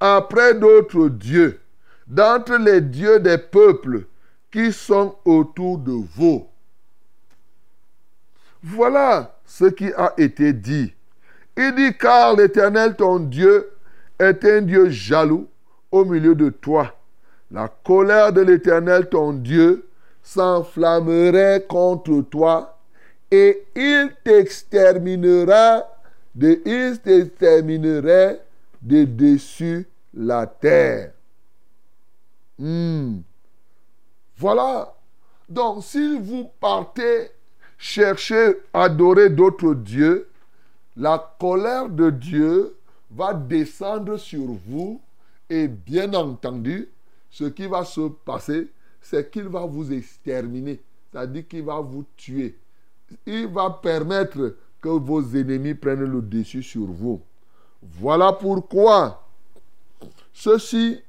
après 0.00 0.54
d'autres 0.54 1.08
dieux, 1.08 1.60
d'entre 2.08 2.56
les 2.56 2.80
dieux 2.80 3.20
des 3.20 3.38
peuples 3.38 4.06
qui 4.50 4.72
sont 4.72 5.14
autour 5.24 5.78
de 5.78 5.92
vous. 6.16 6.48
Voilà 8.60 9.38
ce 9.46 9.66
qui 9.66 9.92
a 9.92 10.14
été 10.16 10.52
dit. 10.52 10.92
Il 11.56 11.76
dit, 11.76 11.96
car 11.96 12.34
l'Éternel, 12.34 12.96
ton 12.96 13.20
Dieu, 13.20 13.70
est 14.18 14.44
un 14.44 14.62
Dieu 14.62 14.90
jaloux 14.90 15.46
au 15.92 16.04
milieu 16.04 16.34
de 16.34 16.48
toi. 16.48 16.92
La 17.52 17.68
colère 17.68 18.32
de 18.32 18.40
l'Éternel, 18.40 19.08
ton 19.08 19.32
Dieu, 19.32 19.86
s'enflammerait 20.24 21.66
contre 21.68 22.22
toi 22.22 22.78
et 23.30 23.64
il 23.76 24.10
t'exterminera 24.24 25.93
de, 26.34 26.60
il 26.66 26.98
t'exterminerait 27.00 28.44
de 28.82 29.04
dessus 29.04 29.86
la 30.12 30.46
terre. 30.46 31.12
Hmm. 32.58 33.20
Voilà. 34.36 34.94
Donc, 35.48 35.84
si 35.84 36.18
vous 36.18 36.50
partez 36.60 37.30
chercher, 37.78 38.56
adorer 38.72 39.30
d'autres 39.30 39.74
dieux, 39.74 40.28
la 40.96 41.34
colère 41.38 41.88
de 41.88 42.10
Dieu 42.10 42.76
va 43.10 43.34
descendre 43.34 44.16
sur 44.16 44.46
vous 44.66 45.00
et 45.50 45.68
bien 45.68 46.12
entendu, 46.14 46.88
ce 47.30 47.44
qui 47.44 47.66
va 47.66 47.84
se 47.84 48.08
passer, 48.24 48.68
c'est 49.02 49.30
qu'il 49.30 49.48
va 49.48 49.66
vous 49.66 49.92
exterminer, 49.92 50.80
c'est-à-dire 51.12 51.46
qu'il 51.46 51.64
va 51.64 51.80
vous 51.80 52.04
tuer. 52.16 52.56
Il 53.26 53.48
va 53.48 53.70
permettre 53.70 54.56
que 54.84 54.90
vos 54.90 55.22
ennemis 55.34 55.72
prennent 55.72 56.04
le 56.04 56.20
dessus 56.20 56.62
sur 56.62 56.84
vous. 56.84 57.22
Voilà 57.82 58.34
pourquoi 58.34 59.26
ceux-ci, 60.34 61.00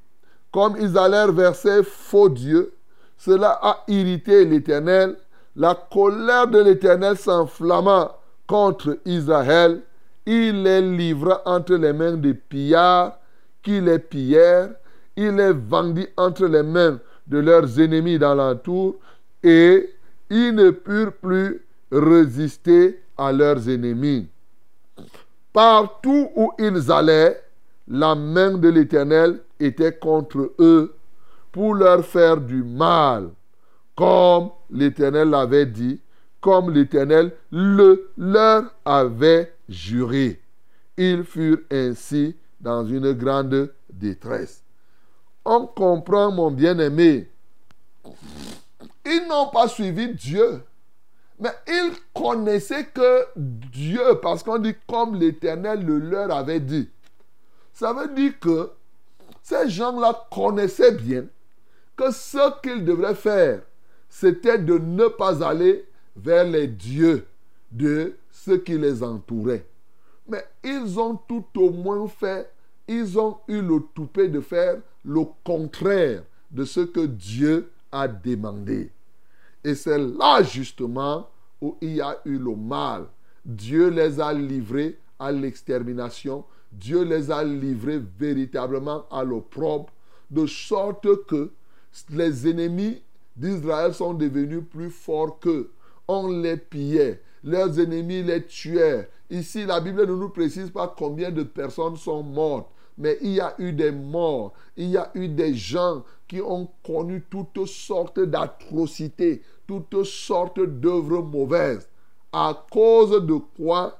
comme 0.50 0.78
ils 0.80 0.98
allèrent 0.98 1.34
vers 1.34 1.56
faux 1.84 2.30
dieux, 2.30 2.74
cela 3.18 3.60
a 3.62 3.84
irrité 3.90 4.46
l'Éternel. 4.46 5.18
La 5.58 5.76
colère 5.76 6.48
de 6.48 6.60
l'Éternel 6.60 7.18
s'enflamma 7.18 8.18
contre 8.48 8.98
Israël. 9.04 9.82
Il 10.26 10.64
les 10.64 10.82
livra 10.82 11.42
entre 11.46 11.76
les 11.76 11.92
mains 11.92 12.16
des 12.16 12.34
pillards 12.34 13.20
qui 13.62 13.82
les 13.82 14.00
pillèrent. 14.00 14.70
Il 15.18 15.36
les 15.36 15.52
vendit 15.52 16.08
entre 16.16 16.46
les 16.46 16.64
mains 16.64 16.98
de 17.28 17.40
leurs 17.40 17.78
ennemis 17.78 18.20
dans 18.20 18.36
l'entour 18.36 18.96
et 19.44 19.90
ils 20.30 20.56
ne 20.56 20.70
purent 20.70 21.14
plus 21.14 21.65
résister 21.96 23.00
à 23.18 23.32
leurs 23.32 23.70
ennemis. 23.70 24.28
Partout 25.54 26.30
où 26.36 26.52
ils 26.60 26.92
allaient, 26.92 27.42
la 27.88 28.16
main 28.16 28.58
de 28.58 28.68
l'Éternel 28.68 29.42
était 29.60 29.94
contre 29.94 30.54
eux 30.60 30.96
pour 31.52 31.76
leur 31.76 32.06
faire 32.06 32.38
du 32.38 32.64
mal, 32.64 33.30
comme 33.96 34.50
l'Éternel 34.70 35.30
l'avait 35.30 35.66
dit, 35.66 36.02
comme 36.42 36.72
l'Éternel 36.72 37.32
le 37.52 38.12
leur 38.18 38.64
avait 38.84 39.54
juré. 39.70 40.42
Ils 40.98 41.24
furent 41.24 41.62
ainsi 41.72 42.36
dans 42.60 42.86
une 42.86 43.14
grande 43.14 43.72
détresse. 43.90 44.62
On 45.46 45.68
comprend, 45.68 46.32
mon 46.32 46.52
bien-aimé, 46.52 47.30
ils 49.06 49.28
n'ont 49.30 49.48
pas 49.48 49.68
suivi 49.68 50.14
Dieu. 50.14 50.62
Mais 51.40 51.52
ils 51.68 51.92
connaissaient 52.14 52.86
que 52.86 53.26
Dieu, 53.36 54.20
parce 54.22 54.42
qu'on 54.44 54.58
dit 54.58 54.76
comme 54.88 55.16
l'Éternel 55.16 55.86
le 55.86 56.00
leur 56.00 56.32
avait 56.32 56.62
dit. 56.62 56.90
Ça 57.74 57.92
veut 57.92 58.14
dire 58.14 58.40
que 58.40 58.72
ces 59.44 59.70
gens-là 59.70 60.28
connaissaient 60.32 60.94
bien 60.94 61.26
que 61.98 62.12
ce 62.12 62.62
qu'ils 62.62 62.86
devraient 62.86 63.16
faire, 63.16 63.62
c'était 64.10 64.58
de 64.58 64.78
ne 64.78 65.08
pas 65.08 65.46
aller 65.46 65.86
vers 66.16 66.46
les 66.46 66.68
dieux 66.68 67.28
de 67.72 68.16
ceux 68.32 68.58
qui 68.58 68.78
les 68.78 69.04
entouraient. 69.04 69.66
Mais 70.28 70.46
ils 70.64 71.00
ont 71.00 71.16
tout 71.16 71.46
au 71.58 71.70
moins 71.70 72.08
fait, 72.08 72.50
ils 72.88 73.20
ont 73.20 73.38
eu 73.48 73.62
le 73.62 73.82
toupet 73.94 74.30
de 74.30 74.40
faire 74.40 74.78
le 75.04 75.22
contraire 75.44 76.24
de 76.50 76.64
ce 76.64 76.80
que 76.80 77.06
Dieu 77.06 77.72
a 77.92 78.08
demandé. 78.08 78.92
Et 79.66 79.74
c'est 79.74 79.98
là 79.98 80.44
justement 80.44 81.28
où 81.60 81.76
il 81.82 81.96
y 81.96 82.02
a 82.02 82.22
eu 82.26 82.38
le 82.38 82.56
mal. 82.56 83.08
Dieu 83.44 83.90
les 83.90 84.20
a 84.20 84.32
livrés 84.32 85.00
à 85.18 85.32
l'extermination. 85.32 86.46
Dieu 86.72 87.04
les 87.04 87.32
a 87.32 87.44
livrés 87.44 88.00
véritablement 88.20 89.06
à 89.10 89.24
l'opprobre, 89.24 89.92
de 90.30 90.46
sorte 90.46 91.26
que 91.26 91.52
les 92.12 92.48
ennemis 92.48 93.02
d'Israël 93.36 93.96
sont 93.96 94.14
devenus 94.14 94.62
plus 94.70 94.92
forts 94.92 95.40
qu'eux. 95.40 95.72
On 96.08 96.28
les 96.28 96.58
pillait. 96.58 97.24
Leurs 97.44 97.80
ennemis 97.80 98.22
les 98.22 98.46
tuaient. 98.46 99.10
Ici, 99.32 99.66
la 99.66 99.80
Bible 99.82 100.06
ne 100.06 100.14
nous 100.14 100.30
précise 100.30 100.70
pas 100.70 100.94
combien 100.96 101.32
de 101.32 101.42
personnes 101.42 101.98
sont 101.98 102.22
mortes. 102.22 102.70
Mais 102.98 103.18
il 103.22 103.32
y 103.32 103.40
a 103.40 103.56
eu 103.58 103.74
des 103.74 103.92
morts. 103.92 104.54
Il 104.78 104.90
y 104.90 104.98
a 104.98 105.10
eu 105.16 105.28
des 105.28 105.56
gens 105.56 106.04
qui 106.28 106.42
ont 106.42 106.70
connu 106.84 107.24
toutes 107.30 107.66
sortes 107.66 108.20
d'atrocités, 108.20 109.42
toutes 109.68 110.04
sortes 110.04 110.62
d'œuvres 110.62 111.22
mauvaises. 111.22 111.88
À 112.32 112.66
cause 112.72 113.26
de 113.26 113.36
quoi? 113.58 114.00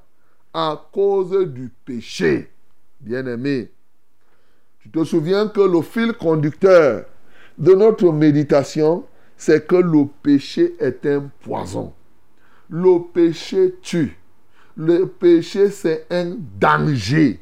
À 0.54 0.82
cause 0.92 1.48
du 1.48 1.72
péché. 1.86 2.52
Bien-aimé, 3.00 3.72
tu 4.80 4.90
te 4.90 5.04
souviens 5.04 5.48
que 5.48 5.62
le 5.62 5.82
fil 5.82 6.14
conducteur 6.14 7.06
de 7.58 7.74
notre 7.74 8.12
méditation, 8.12 9.06
c'est 9.38 9.68
que 9.68 9.76
le 9.76 10.06
péché 10.24 10.76
est 10.80 11.06
un 11.06 11.30
poison. 11.42 11.94
Le 12.70 13.00
péché 13.14 13.76
tue. 13.82 14.18
Le 14.78 15.06
péché, 15.08 15.70
c'est 15.70 16.06
un 16.10 16.36
danger. 16.60 17.40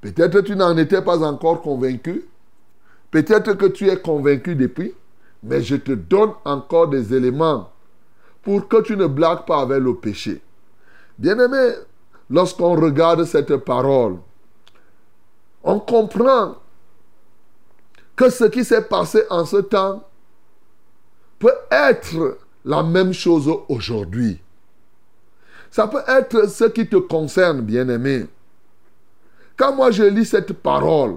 Peut-être 0.00 0.40
tu 0.40 0.56
n'en 0.56 0.76
étais 0.76 1.02
pas 1.02 1.22
encore 1.22 1.60
convaincu. 1.60 2.24
Peut-être 3.10 3.54
que 3.54 3.66
tu 3.66 3.88
es 3.88 3.96
convaincu 3.98 4.54
depuis. 4.56 4.94
Mais 5.42 5.62
je 5.62 5.76
te 5.76 5.92
donne 5.92 6.32
encore 6.44 6.88
des 6.88 7.14
éléments 7.14 7.70
pour 8.42 8.68
que 8.68 8.82
tu 8.82 8.96
ne 8.96 9.06
blagues 9.06 9.46
pas 9.46 9.62
avec 9.62 9.80
le 9.80 9.94
péché. 9.94 10.40
Bien-aimé, 11.18 11.74
lorsqu'on 12.28 12.74
regarde 12.74 13.24
cette 13.24 13.56
parole, 13.58 14.16
on 15.62 15.78
comprend 15.78 16.56
que 18.16 18.30
ce 18.30 18.44
qui 18.44 18.64
s'est 18.64 18.84
passé 18.84 19.22
en 19.30 19.44
ce 19.44 19.58
temps 19.58 20.06
peut 21.38 21.56
être 21.70 22.38
la 22.64 22.82
même 22.82 23.12
chose 23.12 23.50
aujourd'hui. 23.68 24.40
Ça 25.70 25.86
peut 25.86 26.02
être 26.06 26.48
ce 26.48 26.64
qui 26.64 26.88
te 26.88 26.96
concerne, 26.96 27.62
bien-aimé. 27.62 28.26
Quand 29.56 29.74
moi 29.74 29.90
je 29.90 30.02
lis 30.02 30.26
cette 30.26 30.52
parole, 30.54 31.16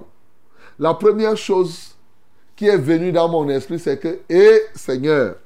la 0.78 0.94
première 0.94 1.36
chose 1.36 1.93
qui 2.56 2.66
est 2.66 2.76
venue 2.76 3.12
dans 3.12 3.28
mon 3.28 3.48
esprit, 3.48 3.78
c'est 3.78 3.98
que, 3.98 4.20
hé 4.28 4.60
Seigneur, 4.74 5.36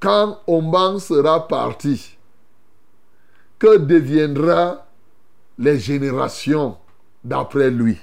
quand 0.00 0.40
Oman 0.46 0.98
sera 0.98 1.46
parti, 1.46 2.16
que 3.58 3.78
deviendra 3.78 4.86
les 5.58 5.78
générations 5.78 6.76
d'après 7.24 7.70
lui 7.70 7.98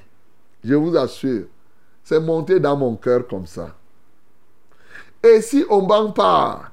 Je 0.63 0.73
vous 0.73 0.95
assure, 0.97 1.45
c'est 2.03 2.19
monté 2.19 2.59
dans 2.59 2.75
mon 2.75 2.95
cœur 2.95 3.27
comme 3.27 3.45
ça. 3.45 3.75
Et 5.23 5.41
si 5.41 5.63
Omban 5.69 6.11
part, 6.11 6.71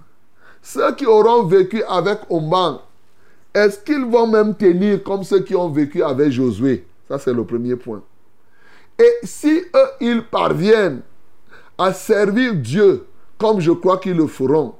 ceux 0.62 0.94
qui 0.94 1.06
auront 1.06 1.44
vécu 1.44 1.82
avec 1.84 2.18
Omban, 2.30 2.82
est-ce 3.54 3.78
qu'ils 3.80 4.04
vont 4.04 4.26
même 4.26 4.54
tenir 4.54 5.02
comme 5.02 5.24
ceux 5.24 5.40
qui 5.40 5.54
ont 5.54 5.68
vécu 5.68 6.02
avec 6.02 6.30
Josué? 6.30 6.86
Ça, 7.08 7.18
c'est 7.18 7.32
le 7.32 7.44
premier 7.44 7.76
point. 7.76 8.02
Et 9.00 9.26
si 9.26 9.62
eux, 9.74 9.88
ils 10.00 10.22
parviennent 10.22 11.00
à 11.78 11.94
servir 11.94 12.54
Dieu, 12.54 13.06
comme 13.38 13.58
je 13.58 13.72
crois 13.72 13.96
qu'ils 13.96 14.16
le 14.16 14.26
feront, 14.26 14.74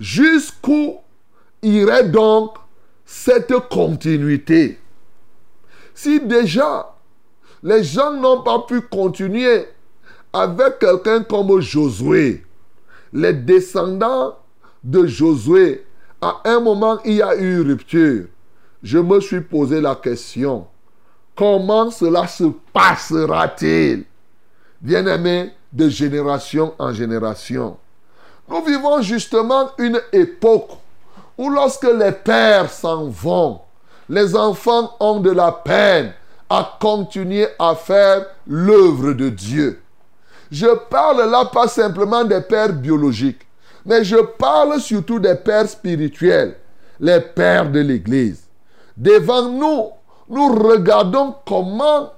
jusqu'où 0.00 0.96
irait 1.62 2.08
donc 2.08 2.56
cette 3.04 3.54
continuité? 3.70 4.80
Si 5.94 6.18
déjà 6.18 6.96
les 7.62 7.84
gens 7.84 8.12
n'ont 8.12 8.42
pas 8.42 8.58
pu 8.66 8.80
continuer 8.80 9.68
avec 10.32 10.80
quelqu'un 10.80 11.22
comme 11.22 11.60
Josué, 11.60 12.44
les 13.12 13.32
descendants 13.32 14.36
de 14.82 15.06
Josué, 15.06 15.86
à 16.20 16.40
un 16.44 16.58
moment, 16.58 16.98
il 17.04 17.14
y 17.14 17.22
a 17.22 17.36
eu 17.36 17.60
rupture. 17.60 18.24
Je 18.82 18.98
me 18.98 19.20
suis 19.20 19.40
posé 19.40 19.80
la 19.80 19.94
question, 19.94 20.66
comment 21.36 21.90
cela 21.90 22.26
se 22.26 22.44
passera-t-il? 22.72 24.04
Bien-aimé, 24.80 25.52
de 25.72 25.88
génération 25.88 26.74
en 26.78 26.92
génération. 26.92 27.76
Nous 28.48 28.62
vivons 28.64 29.02
justement 29.02 29.70
une 29.78 30.00
époque 30.12 30.70
où 31.36 31.50
lorsque 31.50 31.84
les 31.84 32.12
pères 32.12 32.70
s'en 32.70 33.08
vont, 33.08 33.60
les 34.08 34.36
enfants 34.36 34.94
ont 35.00 35.20
de 35.20 35.30
la 35.30 35.50
peine 35.50 36.12
à 36.48 36.76
continuer 36.80 37.48
à 37.58 37.74
faire 37.74 38.26
l'œuvre 38.46 39.12
de 39.12 39.30
Dieu. 39.30 39.80
Je 40.52 40.66
parle 40.88 41.28
là 41.30 41.46
pas 41.46 41.66
simplement 41.66 42.22
des 42.22 42.42
pères 42.42 42.72
biologiques, 42.72 43.46
mais 43.84 44.04
je 44.04 44.16
parle 44.16 44.80
surtout 44.80 45.18
des 45.18 45.34
pères 45.34 45.68
spirituels, 45.68 46.56
les 47.00 47.20
pères 47.20 47.70
de 47.70 47.80
l'Église. 47.80 48.44
Devant 48.96 49.48
nous, 49.48 49.88
nous 50.28 50.48
regardons 50.54 51.34
comment, 51.46 52.12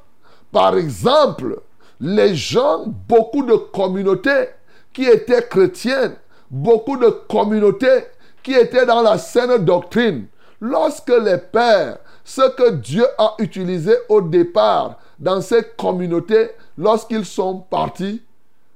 par 0.53 0.77
exemple, 0.77 1.61
les 2.01 2.35
gens, 2.35 2.85
beaucoup 2.87 3.45
de 3.45 3.55
communautés 3.57 4.49
qui 4.93 5.05
étaient 5.05 5.47
chrétiennes, 5.49 6.17
beaucoup 6.51 6.97
de 6.97 7.09
communautés 7.09 8.05
qui 8.43 8.53
étaient 8.53 8.87
dans 8.87 9.03
la 9.03 9.19
saine 9.19 9.65
doctrine, 9.65 10.27
lorsque 10.61 11.11
les 11.11 11.39
pères, 11.39 11.99
ce 12.25 12.49
que 12.51 12.71
Dieu 12.71 13.05
a 13.19 13.35
utilisé 13.39 13.95
au 14.09 14.21
départ 14.21 14.99
dans 15.19 15.41
ces 15.41 15.63
communautés, 15.77 16.51
lorsqu'ils 16.77 17.25
sont 17.25 17.59
partis, 17.59 18.23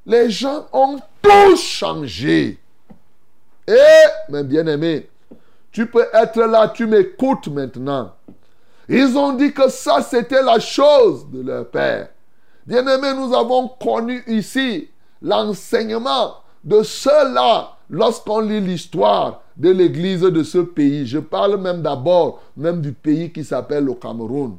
les 0.07 0.31
gens 0.31 0.67
ont 0.73 0.99
tout 1.23 1.57
changé. 1.57 2.59
Et, 3.67 4.31
mes 4.31 4.43
bien-aimés, 4.43 5.09
tu 5.71 5.87
peux 5.87 6.07
être 6.13 6.41
là, 6.41 6.69
tu 6.69 6.87
m'écoutes 6.87 7.49
maintenant. 7.49 8.13
Ils 8.93 9.17
ont 9.17 9.35
dit 9.35 9.53
que 9.53 9.71
ça, 9.71 10.03
c'était 10.03 10.43
la 10.43 10.59
chose 10.59 11.25
de 11.31 11.43
leur 11.43 11.69
Père. 11.71 12.09
Bien-aimés, 12.67 13.15
nous 13.15 13.33
avons 13.33 13.69
connu 13.69 14.21
ici 14.27 14.89
l'enseignement 15.23 16.35
de 16.65 16.83
cela 16.83 17.77
lorsqu'on 17.89 18.41
lit 18.41 18.61
l'histoire 18.61 19.43
de 19.57 19.71
l'église 19.71 20.23
de 20.23 20.43
ce 20.43 20.59
pays. 20.59 21.07
Je 21.07 21.21
parle 21.21 21.57
même 21.59 21.83
d'abord 21.83 22.41
même 22.57 22.81
du 22.81 22.93
pays 22.93 23.31
qui 23.31 23.45
s'appelle 23.45 23.85
le 23.85 23.95
Cameroun. 23.95 24.57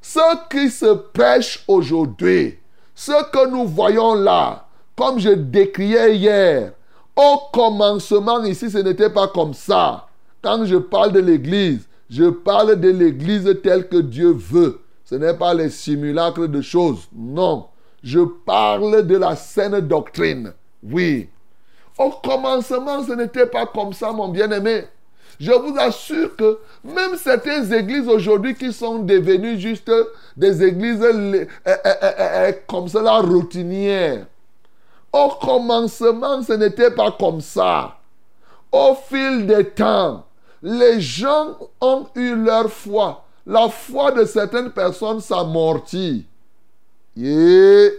Ce 0.00 0.48
qui 0.48 0.70
se 0.70 0.94
prêche 0.94 1.62
aujourd'hui, 1.68 2.58
ce 2.94 3.30
que 3.30 3.48
nous 3.48 3.66
voyons 3.66 4.14
là, 4.14 4.66
comme 4.96 5.18
je 5.18 5.28
décriais 5.30 6.16
hier, 6.16 6.72
au 7.14 7.38
commencement 7.52 8.42
ici, 8.44 8.70
ce 8.70 8.78
n'était 8.78 9.10
pas 9.10 9.28
comme 9.28 9.52
ça. 9.52 10.06
Quand 10.40 10.64
je 10.64 10.76
parle 10.76 11.12
de 11.12 11.20
l'Église, 11.20 11.86
je 12.12 12.24
parle 12.28 12.78
de 12.78 12.90
l'Église 12.90 13.56
telle 13.62 13.88
que 13.88 13.96
Dieu 13.96 14.32
veut. 14.36 14.82
Ce 15.02 15.14
n'est 15.14 15.32
pas 15.32 15.54
les 15.54 15.70
simulacres 15.70 16.46
de 16.46 16.60
choses. 16.60 17.08
Non. 17.14 17.68
Je 18.02 18.20
parle 18.20 19.06
de 19.06 19.16
la 19.16 19.34
saine 19.34 19.80
doctrine. 19.80 20.52
Oui. 20.82 21.30
Au 21.98 22.10
commencement, 22.10 23.02
ce 23.02 23.12
n'était 23.12 23.46
pas 23.46 23.64
comme 23.64 23.94
ça, 23.94 24.12
mon 24.12 24.28
bien-aimé. 24.28 24.84
Je 25.40 25.52
vous 25.52 25.74
assure 25.78 26.36
que 26.36 26.58
même 26.84 27.16
certaines 27.16 27.72
églises 27.72 28.06
aujourd'hui 28.06 28.54
qui 28.56 28.74
sont 28.74 28.98
devenues 28.98 29.58
juste 29.58 29.90
des 30.36 30.62
églises 30.62 31.02
euh, 31.02 31.46
euh, 31.66 31.76
euh, 31.86 32.52
comme 32.66 32.88
cela 32.88 33.20
routinières. 33.20 34.26
Au 35.10 35.30
commencement, 35.40 36.42
ce 36.42 36.52
n'était 36.52 36.90
pas 36.90 37.10
comme 37.12 37.40
ça. 37.40 37.96
Au 38.70 38.94
fil 39.08 39.46
des 39.46 39.64
temps, 39.64 40.26
les 40.62 41.00
gens 41.00 41.58
ont 41.80 42.06
eu 42.14 42.36
leur 42.36 42.70
foi. 42.70 43.24
La 43.44 43.68
foi 43.68 44.12
de 44.12 44.24
certaines 44.24 44.70
personnes 44.70 45.20
s'amortit. 45.20 46.26
C'est-à-dire, 47.16 47.94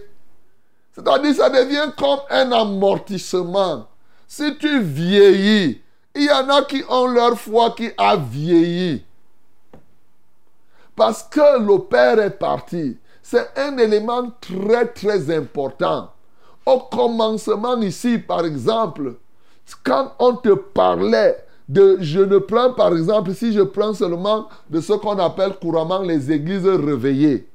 ça 1.35 1.49
devient 1.49 1.91
comme 1.97 2.19
un 2.29 2.51
amortissement. 2.51 3.87
Si 4.27 4.57
tu 4.57 4.81
vieillis, 4.81 5.81
il 6.15 6.23
y 6.23 6.31
en 6.31 6.49
a 6.49 6.63
qui 6.63 6.83
ont 6.87 7.07
leur 7.07 7.37
foi 7.37 7.71
qui 7.71 7.91
a 7.97 8.15
vieilli. 8.15 9.03
Parce 10.95 11.23
que 11.23 11.59
le 11.59 11.79
Père 11.79 12.19
est 12.19 12.37
parti. 12.37 12.97
C'est 13.21 13.49
un 13.57 13.77
élément 13.77 14.31
très 14.39 14.87
très 14.87 15.35
important. 15.35 16.11
Au 16.65 16.79
commencement 16.79 17.79
ici, 17.81 18.19
par 18.19 18.45
exemple, 18.45 19.15
quand 19.83 20.13
on 20.19 20.35
te 20.35 20.53
parlait 20.53 21.42
je 21.69 22.19
ne 22.19 22.37
prends 22.37 22.73
par 22.73 22.95
exemple, 22.95 23.33
si 23.33 23.53
je 23.53 23.61
prends 23.61 23.93
seulement 23.93 24.47
de 24.69 24.81
ce 24.81 24.93
qu'on 24.93 25.17
appelle 25.19 25.53
couramment 25.61 26.01
les 26.01 26.31
églises 26.31 26.67
réveillées. 26.67 27.47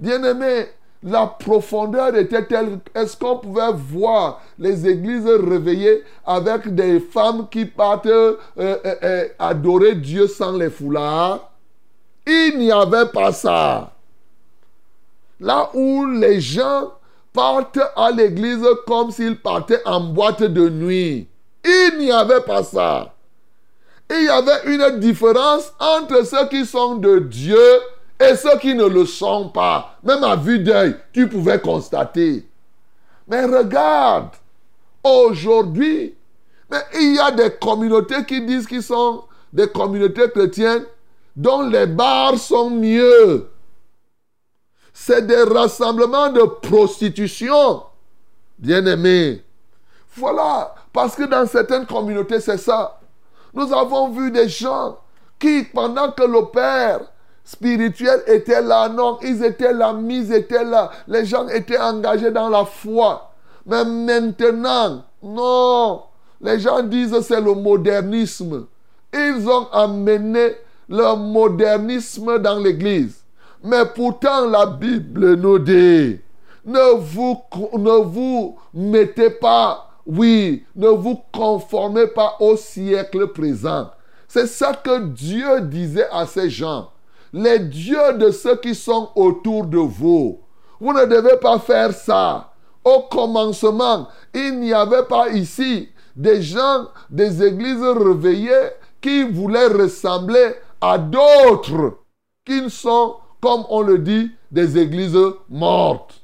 Bien 0.00 0.22
aimé, 0.24 0.66
la 1.02 1.26
profondeur 1.26 2.14
était 2.16 2.44
telle. 2.44 2.78
Est-ce 2.94 3.16
qu'on 3.16 3.38
pouvait 3.38 3.72
voir 3.72 4.40
les 4.58 4.86
églises 4.88 5.26
réveillées 5.26 6.02
avec 6.24 6.72
des 6.74 7.00
femmes 7.00 7.48
qui 7.50 7.64
partent 7.64 8.06
euh, 8.06 8.36
euh, 8.58 8.76
euh, 8.84 9.28
adorer 9.38 9.96
Dieu 9.96 10.26
sans 10.28 10.52
les 10.52 10.70
foulards? 10.70 11.50
Il 12.26 12.58
n'y 12.58 12.70
avait 12.70 13.06
pas 13.06 13.32
ça. 13.32 13.92
Là 15.40 15.70
où 15.74 16.06
les 16.06 16.40
gens 16.40 16.92
partent 17.32 17.80
à 17.96 18.10
l'église 18.12 18.64
comme 18.86 19.10
s'ils 19.10 19.40
partaient 19.40 19.82
en 19.84 20.00
boîte 20.00 20.42
de 20.42 20.68
nuit. 20.68 21.26
Il 21.64 21.98
n'y 21.98 22.12
avait 22.12 22.42
pas 22.42 22.62
ça. 22.62 23.11
Il 24.14 24.24
y 24.24 24.28
avait 24.28 24.74
une 24.74 25.00
différence 25.00 25.72
entre 25.78 26.24
ceux 26.26 26.46
qui 26.48 26.66
sont 26.66 26.96
de 26.96 27.18
Dieu 27.18 27.80
et 28.20 28.36
ceux 28.36 28.58
qui 28.58 28.74
ne 28.74 28.84
le 28.84 29.06
sont 29.06 29.48
pas, 29.48 29.96
même 30.02 30.22
à 30.22 30.36
vue 30.36 30.58
d'œil, 30.58 30.96
tu 31.12 31.28
pouvais 31.28 31.58
constater. 31.58 32.46
Mais 33.26 33.44
regarde, 33.46 34.28
aujourd'hui, 35.02 36.14
il 36.94 37.14
y 37.14 37.18
a 37.18 37.30
des 37.30 37.52
communautés 37.52 38.24
qui 38.26 38.42
disent 38.42 38.66
qu'ils 38.66 38.82
sont 38.82 39.24
des 39.52 39.68
communautés 39.68 40.30
chrétiennes 40.30 40.84
dont 41.34 41.62
les 41.62 41.86
bars 41.86 42.38
sont 42.38 42.70
mieux. 42.70 43.48
C'est 44.92 45.26
des 45.26 45.42
rassemblements 45.42 46.30
de 46.30 46.42
prostitution. 46.42 47.82
Bien 48.58 48.84
aimé. 48.84 49.42
Voilà. 50.16 50.74
Parce 50.92 51.16
que 51.16 51.24
dans 51.24 51.46
certaines 51.46 51.86
communautés, 51.86 52.40
c'est 52.40 52.58
ça. 52.58 53.00
Nous 53.54 53.72
avons 53.72 54.10
vu 54.10 54.30
des 54.30 54.48
gens 54.48 54.98
qui, 55.38 55.64
pendant 55.64 56.10
que 56.12 56.22
le 56.22 56.46
Père 56.52 57.00
spirituels 57.44 58.22
étaient 58.26 58.62
là. 58.62 58.88
Non, 58.88 59.18
ils 59.22 59.44
étaient 59.44 59.72
là, 59.72 59.92
mis 59.92 60.32
étaient 60.32 60.64
là. 60.64 60.90
Les 61.08 61.24
gens 61.24 61.48
étaient 61.48 61.78
engagés 61.78 62.30
dans 62.30 62.48
la 62.48 62.64
foi. 62.64 63.32
Mais 63.66 63.84
maintenant, 63.84 65.04
non. 65.22 66.02
Les 66.40 66.58
gens 66.58 66.82
disent 66.82 67.20
c'est 67.20 67.40
le 67.40 67.54
modernisme. 67.54 68.66
Ils 69.12 69.48
ont 69.48 69.68
amené 69.72 70.56
le 70.88 71.16
modernisme 71.16 72.38
dans 72.38 72.58
l'église. 72.58 73.22
Mais 73.62 73.84
pourtant, 73.86 74.46
la 74.46 74.66
Bible 74.66 75.34
nous 75.34 75.58
dit, 75.58 76.18
ne 76.64 78.02
vous 78.02 78.56
mettez 78.74 79.30
pas, 79.30 79.91
oui, 80.06 80.64
ne 80.74 80.88
vous 80.88 81.20
conformez 81.32 82.06
pas 82.08 82.36
au 82.40 82.56
siècle 82.56 83.28
présent. 83.28 83.90
C'est 84.26 84.46
ça 84.46 84.72
que 84.74 85.06
Dieu 85.06 85.60
disait 85.62 86.08
à 86.10 86.26
ces 86.26 86.50
gens. 86.50 86.90
Les 87.32 87.58
dieux 87.58 88.14
de 88.18 88.30
ceux 88.30 88.56
qui 88.56 88.74
sont 88.74 89.10
autour 89.14 89.66
de 89.66 89.78
vous. 89.78 90.40
Vous 90.80 90.92
ne 90.92 91.04
devez 91.04 91.36
pas 91.36 91.58
faire 91.58 91.92
ça. 91.92 92.52
Au 92.84 93.00
commencement, 93.02 94.08
il 94.34 94.58
n'y 94.58 94.72
avait 94.72 95.04
pas 95.04 95.28
ici 95.30 95.88
des 96.16 96.42
gens 96.42 96.88
des 97.08 97.42
églises 97.42 97.82
réveillées 97.82 98.70
qui 99.00 99.22
voulaient 99.22 99.68
ressembler 99.68 100.54
à 100.80 100.98
d'autres 100.98 101.98
qui 102.44 102.68
sont, 102.68 103.16
comme 103.40 103.64
on 103.68 103.82
le 103.82 103.98
dit, 103.98 104.30
des 104.50 104.78
églises 104.78 105.16
mortes. 105.48 106.20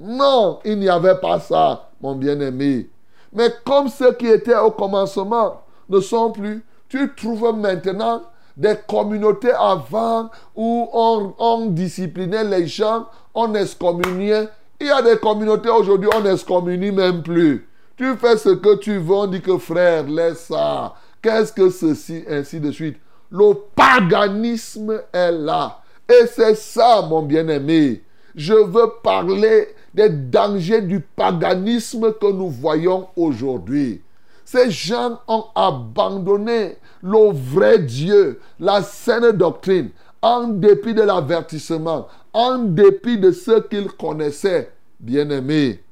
Non, 0.00 0.60
il 0.64 0.78
n'y 0.78 0.88
avait 0.88 1.20
pas 1.20 1.40
ça, 1.40 1.90
mon 2.00 2.14
bien-aimé. 2.14 2.88
Mais 3.32 3.52
comme 3.64 3.88
ceux 3.88 4.12
qui 4.12 4.26
étaient 4.26 4.58
au 4.58 4.70
commencement 4.70 5.62
ne 5.88 6.00
sont 6.00 6.32
plus, 6.32 6.64
tu 6.88 7.14
trouves 7.14 7.54
maintenant 7.56 8.22
des 8.56 8.74
communautés 8.88 9.52
avant 9.52 10.30
où 10.56 10.88
on, 10.92 11.34
on 11.38 11.66
disciplinait 11.66 12.44
les 12.44 12.66
gens, 12.66 13.06
on 13.34 13.54
excommuniait. 13.54 14.48
Il 14.80 14.86
y 14.86 14.90
a 14.90 15.02
des 15.02 15.18
communautés 15.18 15.70
aujourd'hui, 15.70 16.08
on 16.14 16.20
n'excommunie 16.20 16.90
même 16.90 17.22
plus. 17.22 17.68
Tu 17.96 18.16
fais 18.16 18.36
ce 18.36 18.50
que 18.50 18.76
tu 18.76 18.98
veux, 18.98 19.14
on 19.14 19.26
dit 19.26 19.40
que 19.40 19.58
frère, 19.58 20.04
laisse 20.04 20.46
ça. 20.46 20.94
Qu'est-ce 21.20 21.52
que 21.52 21.68
ceci, 21.68 22.24
ainsi 22.28 22.60
de 22.60 22.70
suite? 22.70 22.96
Le 23.30 23.54
paganisme 23.74 25.02
est 25.12 25.32
là. 25.32 25.80
Et 26.08 26.26
c'est 26.26 26.54
ça, 26.54 27.02
mon 27.02 27.22
bien-aimé. 27.22 28.02
Je 28.34 28.54
veux 28.54 28.92
parler 29.02 29.68
des 29.94 30.08
dangers 30.08 30.82
du 30.82 31.00
paganisme 31.00 32.12
que 32.12 32.32
nous 32.32 32.50
voyons 32.50 33.08
aujourd'hui. 33.16 34.02
Ces 34.44 34.70
gens 34.70 35.20
ont 35.28 35.44
abandonné 35.54 36.76
le 37.02 37.32
vrai 37.32 37.78
Dieu, 37.78 38.40
la 38.58 38.82
saine 38.82 39.32
doctrine, 39.32 39.90
en 40.22 40.48
dépit 40.48 40.94
de 40.94 41.02
l'avertissement, 41.02 42.08
en 42.32 42.58
dépit 42.58 43.18
de 43.18 43.30
ce 43.30 43.60
qu'ils 43.60 43.90
connaissaient, 43.92 44.72
bien-aimés. 45.00 45.82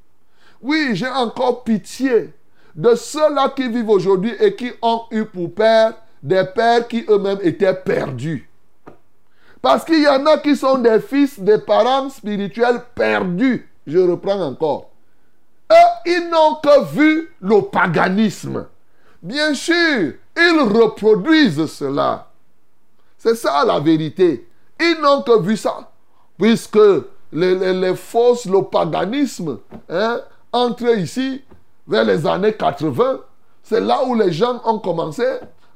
Oui, 0.63 0.91
j'ai 0.95 1.09
encore 1.09 1.65
pitié 1.65 2.33
de 2.75 2.95
ceux-là 2.95 3.53
qui 3.55 3.69
vivent 3.69 3.91
aujourd'hui 3.91 4.35
et 4.41 4.55
qui 4.55 4.71
ont 4.83 5.03
eu 5.11 5.25
pour 5.25 5.55
père 5.55 5.95
des 6.23 6.45
pères 6.55 6.89
qui 6.89 7.05
eux-mêmes 7.09 7.39
étaient 7.43 7.75
perdus. 7.75 8.49
Parce 9.63 9.85
qu'il 9.85 10.03
y 10.03 10.09
en 10.09 10.25
a 10.27 10.39
qui 10.39 10.57
sont 10.57 10.79
des 10.79 11.01
fils 11.01 11.41
des 11.41 11.59
parents 11.59 12.09
spirituels 12.09 12.81
perdus. 12.95 13.69
Je 13.87 13.99
reprends 13.99 14.40
encore. 14.40 14.90
Eux, 15.70 15.75
ils 16.07 16.29
n'ont 16.31 16.57
que 16.57 16.85
vu 16.92 17.35
le 17.40 17.62
paganisme. 17.62 18.66
Bien 19.22 19.55
sûr, 19.55 20.14
ils 20.37 20.61
reproduisent 20.61 21.66
cela. 21.66 22.29
C'est 23.18 23.35
ça 23.35 23.64
la 23.64 23.81
vérité. 23.81 24.49
Ils 24.81 24.99
n'ont 25.01 25.22
que 25.22 25.40
vu 25.40 25.57
ça. 25.57 25.90
Puisque 26.38 26.79
les, 27.33 27.72
les, 27.72 27.96
fausses, 27.96 28.46
le 28.46 28.62
paganisme, 28.62 29.59
hein, 29.88 30.20
entre 30.53 30.96
ici, 30.99 31.42
vers 31.87 32.05
les 32.05 32.27
années 32.27 32.53
80, 32.53 33.20
c'est 33.62 33.81
là 33.81 34.05
où 34.05 34.14
les 34.14 34.33
gens 34.33 34.61
ont 34.64 34.79
commencé 34.79 35.27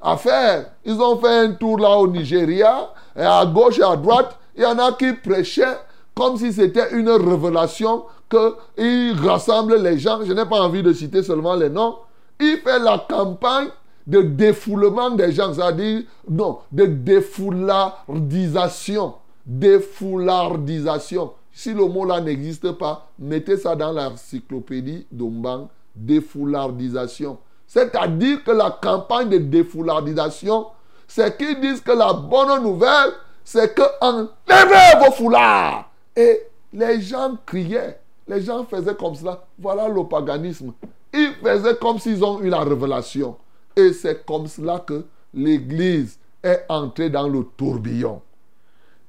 à 0.01 0.17
faire. 0.17 0.71
Ils 0.85 1.01
ont 1.01 1.17
fait 1.19 1.45
un 1.45 1.51
tour 1.53 1.79
là 1.79 1.97
au 1.97 2.07
Nigeria, 2.07 2.89
et 3.15 3.21
à 3.21 3.45
gauche 3.45 3.79
et 3.79 3.83
à 3.83 3.95
droite, 3.95 4.37
il 4.55 4.63
y 4.63 4.65
en 4.65 4.77
a 4.77 4.93
qui 4.93 5.13
prêchaient 5.13 5.77
comme 6.15 6.37
si 6.37 6.53
c'était 6.53 6.93
une 6.93 7.09
révélation 7.09 8.05
qu'ils 8.29 9.17
rassemblent 9.23 9.77
les 9.77 9.99
gens. 9.99 10.19
Je 10.23 10.33
n'ai 10.33 10.45
pas 10.45 10.61
envie 10.61 10.83
de 10.83 10.93
citer 10.93 11.23
seulement 11.23 11.55
les 11.55 11.69
noms. 11.69 11.95
Il 12.39 12.57
fait 12.57 12.79
la 12.79 13.03
campagne 13.09 13.69
de 14.07 14.21
défoulement 14.21 15.11
des 15.11 15.31
gens, 15.31 15.53
c'est-à-dire, 15.53 16.01
non, 16.29 16.59
de 16.71 16.85
défoulardisation. 16.85 19.13
Défoulardisation. 19.45 21.33
Si 21.51 21.73
le 21.73 21.85
mot 21.85 22.05
là 22.05 22.21
n'existe 22.21 22.71
pas, 22.73 23.07
mettez 23.19 23.57
ça 23.57 23.75
dans 23.75 23.91
l'encyclopédie 23.91 25.05
d'Ombang, 25.11 25.67
défoulardisation. 25.95 27.37
C'est-à-dire 27.67 28.43
que 28.43 28.51
la 28.51 28.79
campagne 28.81 29.29
de 29.29 29.37
défoulardisation, 29.37 30.65
c'est 31.07 31.37
qu'ils 31.37 31.59
disent 31.59 31.81
que 31.81 31.91
la 31.91 32.13
bonne 32.13 32.63
nouvelle, 32.63 33.11
c'est 33.43 33.75
que 33.75 33.83
enlevez 34.01 35.05
vos 35.05 35.11
foulards. 35.11 35.90
Et 36.15 36.41
les 36.73 37.01
gens 37.01 37.37
criaient, 37.45 37.99
les 38.27 38.41
gens 38.41 38.65
faisaient 38.65 38.95
comme 38.95 39.15
cela. 39.15 39.45
Voilà 39.57 39.87
le 39.87 40.03
paganisme. 40.03 40.73
Ils 41.13 41.33
faisaient 41.43 41.75
comme 41.75 41.99
s'ils 41.99 42.23
ont 42.23 42.41
eu 42.41 42.49
la 42.49 42.61
révélation. 42.61 43.37
Et 43.75 43.93
c'est 43.93 44.25
comme 44.25 44.47
cela 44.47 44.79
que 44.79 45.05
l'Église 45.33 46.17
est 46.43 46.65
entrée 46.69 47.09
dans 47.09 47.27
le 47.27 47.43
tourbillon. 47.57 48.21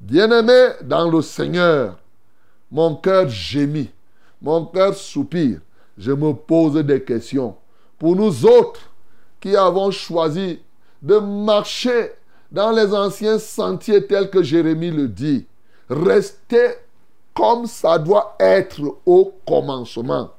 Bien-aimé 0.01 0.69
dans 0.83 1.11
le 1.11 1.23
Seigneur, 1.23 1.99
mon 2.71 2.97
cœur 2.97 3.29
gémit, 3.29 3.91
mon 4.41 4.67
cœur 4.67 4.95
soupire. 4.95 5.61
Je 5.99 6.13
me 6.13 6.33
pose 6.33 6.75
des 6.85 7.03
questions. 7.03 7.57
Pour 7.99 8.17
nous 8.17 8.47
autres 8.47 8.91
qui 9.41 9.55
avons 9.57 9.91
choisi 9.91 10.61
de 11.03 11.19
marcher 11.19 12.13
dans 12.51 12.71
les 12.71 12.93
anciens 12.95 13.39
sentiers 13.39 14.07
tels 14.07 14.31
que 14.31 14.43
Jérémie 14.43 14.91
le 14.91 15.09
dit, 15.09 15.47
rester 15.89 16.75
comme 17.35 17.67
ça 17.67 17.99
doit 17.99 18.37
être 18.39 18.81
au 19.07 19.33
commencement. 19.47 20.31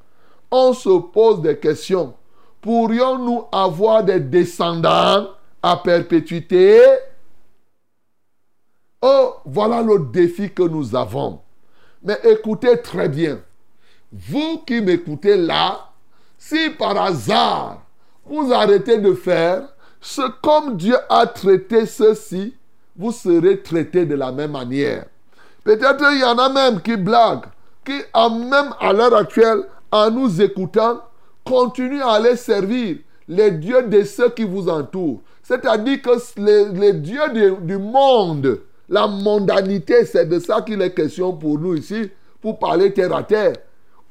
On 0.50 0.72
se 0.72 1.00
pose 1.00 1.42
des 1.42 1.58
questions. 1.58 2.14
Pourrions-nous 2.60 3.44
avoir 3.52 4.04
des 4.04 4.20
descendants 4.20 5.28
à 5.62 5.76
perpétuité? 5.76 6.80
Oh, 9.02 9.34
voilà 9.44 9.82
le 9.82 9.98
défi 9.98 10.50
que 10.50 10.62
nous 10.62 10.94
avons. 10.94 11.40
Mais 12.02 12.18
écoutez 12.24 12.80
très 12.80 13.08
bien. 13.08 13.40
Vous 14.12 14.58
qui 14.66 14.80
m'écoutez 14.80 15.36
là, 15.36 15.90
si 16.38 16.70
par 16.70 16.96
hasard 16.96 17.82
vous 18.24 18.52
arrêtez 18.52 18.98
de 18.98 19.12
faire 19.14 19.68
ce 20.00 20.22
comme 20.42 20.76
Dieu 20.76 20.96
a 21.08 21.26
traité 21.26 21.86
ceci, 21.86 22.54
vous 22.96 23.10
serez 23.10 23.62
traité 23.62 24.06
de 24.06 24.14
la 24.14 24.30
même 24.30 24.52
manière. 24.52 25.06
Peut-être 25.64 26.04
il 26.12 26.20
y 26.20 26.24
en 26.24 26.36
a 26.38 26.50
même 26.50 26.80
qui 26.82 26.96
blaguent, 26.96 27.46
qui 27.84 27.92
même 27.92 28.74
à 28.78 28.92
l'heure 28.92 29.14
actuelle, 29.16 29.64
en 29.90 30.10
nous 30.10 30.40
écoutant, 30.42 31.00
continuent 31.44 32.02
à 32.02 32.12
aller 32.12 32.36
servir 32.36 32.98
les 33.28 33.50
dieux 33.50 33.82
de 33.82 34.02
ceux 34.04 34.28
qui 34.30 34.44
vous 34.44 34.68
entourent. 34.68 35.20
C'est-à-dire 35.42 36.02
que 36.02 36.10
les, 36.38 36.92
dieux 36.92 37.58
du 37.62 37.78
monde, 37.78 38.60
la 38.88 39.06
mondanité, 39.06 40.04
c'est 40.04 40.28
de 40.28 40.38
ça 40.38 40.60
qu'il 40.62 40.82
est 40.82 40.94
question 40.94 41.32
pour 41.32 41.58
nous 41.58 41.76
ici, 41.76 42.10
pour 42.42 42.58
parler 42.58 42.92
terre 42.92 43.14
à 43.14 43.22
terre. 43.22 43.54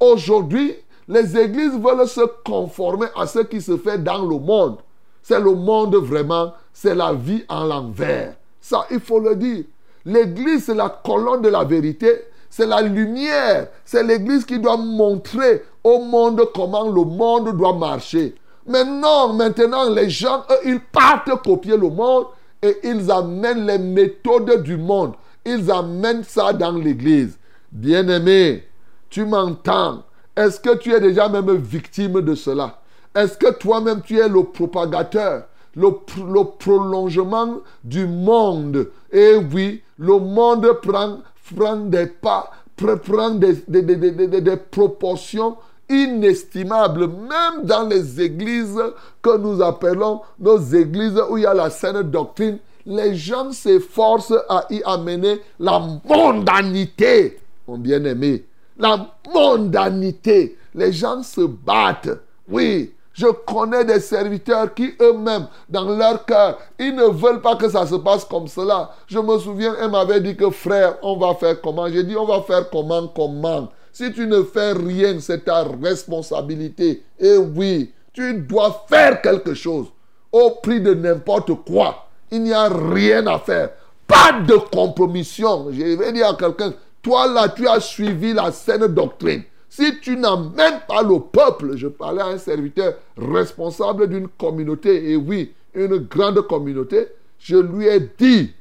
Aujourd'hui, 0.00 0.74
les 1.06 1.38
églises 1.38 1.78
veulent 1.78 2.08
se 2.08 2.22
conformer 2.44 3.06
à 3.16 3.26
ce 3.26 3.40
qui 3.40 3.60
se 3.60 3.76
fait 3.76 4.02
dans 4.02 4.24
le 4.24 4.38
monde. 4.38 4.78
C'est 5.22 5.40
le 5.40 5.54
monde 5.54 5.94
vraiment, 5.96 6.52
c'est 6.72 6.94
la 6.94 7.12
vie 7.12 7.44
en 7.48 7.64
l'envers. 7.64 8.34
Ça, 8.60 8.86
il 8.90 9.00
faut 9.00 9.20
le 9.20 9.36
dire. 9.36 9.64
L'église, 10.04 10.64
c'est 10.66 10.74
la 10.74 10.88
colonne 10.88 11.42
de 11.42 11.48
la 11.48 11.64
vérité, 11.64 12.26
c'est 12.50 12.66
la 12.66 12.82
lumière. 12.82 13.68
C'est 13.84 14.02
l'église 14.02 14.44
qui 14.44 14.58
doit 14.58 14.76
montrer 14.76 15.64
au 15.82 16.00
monde 16.00 16.42
comment 16.54 16.88
le 16.88 17.02
monde 17.04 17.56
doit 17.56 17.74
marcher. 17.74 18.34
Mais 18.66 18.84
non, 18.84 19.32
maintenant, 19.32 19.90
les 19.90 20.08
gens, 20.08 20.44
eux, 20.50 20.68
ils 20.68 20.80
partent 20.80 21.42
copier 21.42 21.76
le 21.76 21.88
monde 21.88 22.26
et 22.62 22.78
ils 22.84 23.10
amènent 23.10 23.66
les 23.66 23.78
méthodes 23.78 24.62
du 24.62 24.76
monde. 24.76 25.14
Ils 25.44 25.70
amènent 25.70 26.24
ça 26.24 26.52
dans 26.52 26.72
l'église. 26.72 27.38
Bien-aimé, 27.70 28.64
tu 29.10 29.24
m'entends? 29.24 30.04
Est-ce 30.36 30.58
que 30.58 30.76
tu 30.76 30.92
es 30.92 31.00
déjà 31.00 31.28
même 31.28 31.54
victime 31.56 32.20
de 32.20 32.34
cela? 32.34 32.80
Est-ce 33.14 33.36
que 33.36 33.52
toi-même 33.52 34.00
tu 34.02 34.18
es 34.18 34.28
le 34.28 34.42
propagateur, 34.42 35.44
le, 35.76 35.88
le, 36.18 36.44
prolongement 36.58 37.60
du 37.82 38.06
monde 38.06 38.88
Et 39.12 39.34
oui, 39.52 39.82
le 39.98 40.18
monde 40.18 40.80
prend, 40.82 41.18
prend 41.54 41.76
des 41.76 42.06
pas, 42.06 42.50
prend 42.76 43.30
des, 43.30 43.54
des, 43.68 43.82
des, 43.82 44.40
des 44.40 44.56
proportions 44.56 45.56
inestimables, 45.88 47.08
même 47.08 47.64
dans 47.64 47.86
les 47.88 48.20
églises 48.20 48.80
que 49.22 49.36
nous 49.36 49.62
appelons 49.62 50.20
nos 50.38 50.58
églises 50.58 51.20
où 51.30 51.36
il 51.36 51.42
y 51.42 51.46
a 51.46 51.54
la 51.54 51.70
saine 51.70 52.02
doctrine, 52.02 52.58
les 52.86 53.14
gens 53.14 53.52
s'efforcent 53.52 54.34
à 54.48 54.66
y 54.70 54.82
amener 54.84 55.40
la 55.58 55.80
mondanité, 56.04 57.38
mon 57.66 57.78
bien-aimé. 57.78 58.44
La 58.78 59.06
mondanité. 59.32 60.58
Les 60.74 60.92
gens 60.92 61.22
se 61.22 61.42
battent. 61.42 62.18
Oui, 62.48 62.92
je 63.14 63.28
connais 63.28 63.84
des 63.84 64.00
serviteurs 64.00 64.74
qui 64.74 64.92
eux-mêmes, 65.00 65.46
dans 65.68 65.96
leur 65.96 66.24
cœur, 66.26 66.58
ils 66.80 66.94
ne 66.94 67.04
veulent 67.04 67.40
pas 67.40 67.54
que 67.54 67.68
ça 67.68 67.86
se 67.86 67.94
passe 67.94 68.24
comme 68.24 68.48
cela. 68.48 68.90
Je 69.06 69.20
me 69.20 69.38
souviens, 69.38 69.74
elle 69.80 69.92
m'avait 69.92 70.20
dit 70.20 70.36
que 70.36 70.50
frère, 70.50 70.96
on 71.00 71.16
va 71.16 71.34
faire 71.34 71.60
comment? 71.60 71.88
J'ai 71.88 72.02
dit, 72.02 72.16
on 72.16 72.26
va 72.26 72.42
faire 72.42 72.68
comment, 72.70 73.06
comment? 73.06 73.68
Si 73.92 74.12
tu 74.12 74.26
ne 74.26 74.42
fais 74.42 74.72
rien, 74.72 75.20
c'est 75.20 75.44
ta 75.44 75.62
responsabilité. 75.62 77.04
Et 77.20 77.36
oui, 77.36 77.92
tu 78.12 78.34
dois 78.34 78.84
faire 78.88 79.22
quelque 79.22 79.54
chose 79.54 79.86
au 80.32 80.50
prix 80.60 80.80
de 80.80 80.92
n'importe 80.92 81.52
quoi. 81.64 82.08
il 82.32 82.42
n'y 82.42 82.52
a 82.52 82.68
rien 82.68 83.24
à 83.28 83.38
faire. 83.38 83.70
Pas 84.08 84.40
de 84.44 84.54
compromission. 84.54 85.68
Je 85.70 85.96
vais 85.96 86.12
dire 86.12 86.30
à 86.30 86.34
quelqu'un, 86.34 86.74
toi 87.00 87.28
là, 87.28 87.48
tu 87.48 87.68
as 87.68 87.78
suivi 87.78 88.32
la 88.32 88.50
saine 88.50 88.88
doctrine. 88.88 89.44
Si 89.76 89.98
tu 89.98 90.16
n'amènes 90.16 90.82
pas 90.86 91.02
le 91.02 91.18
peuple, 91.18 91.76
je 91.76 91.88
parlais 91.88 92.22
à 92.22 92.26
un 92.26 92.38
serviteur 92.38 92.94
responsable 93.18 94.06
d'une 94.08 94.28
communauté, 94.28 95.10
et 95.10 95.16
oui, 95.16 95.52
une 95.74 95.96
grande 95.96 96.40
communauté, 96.42 97.08
je 97.40 97.56
lui 97.56 97.88
ai 97.88 97.98
dit 98.16 98.52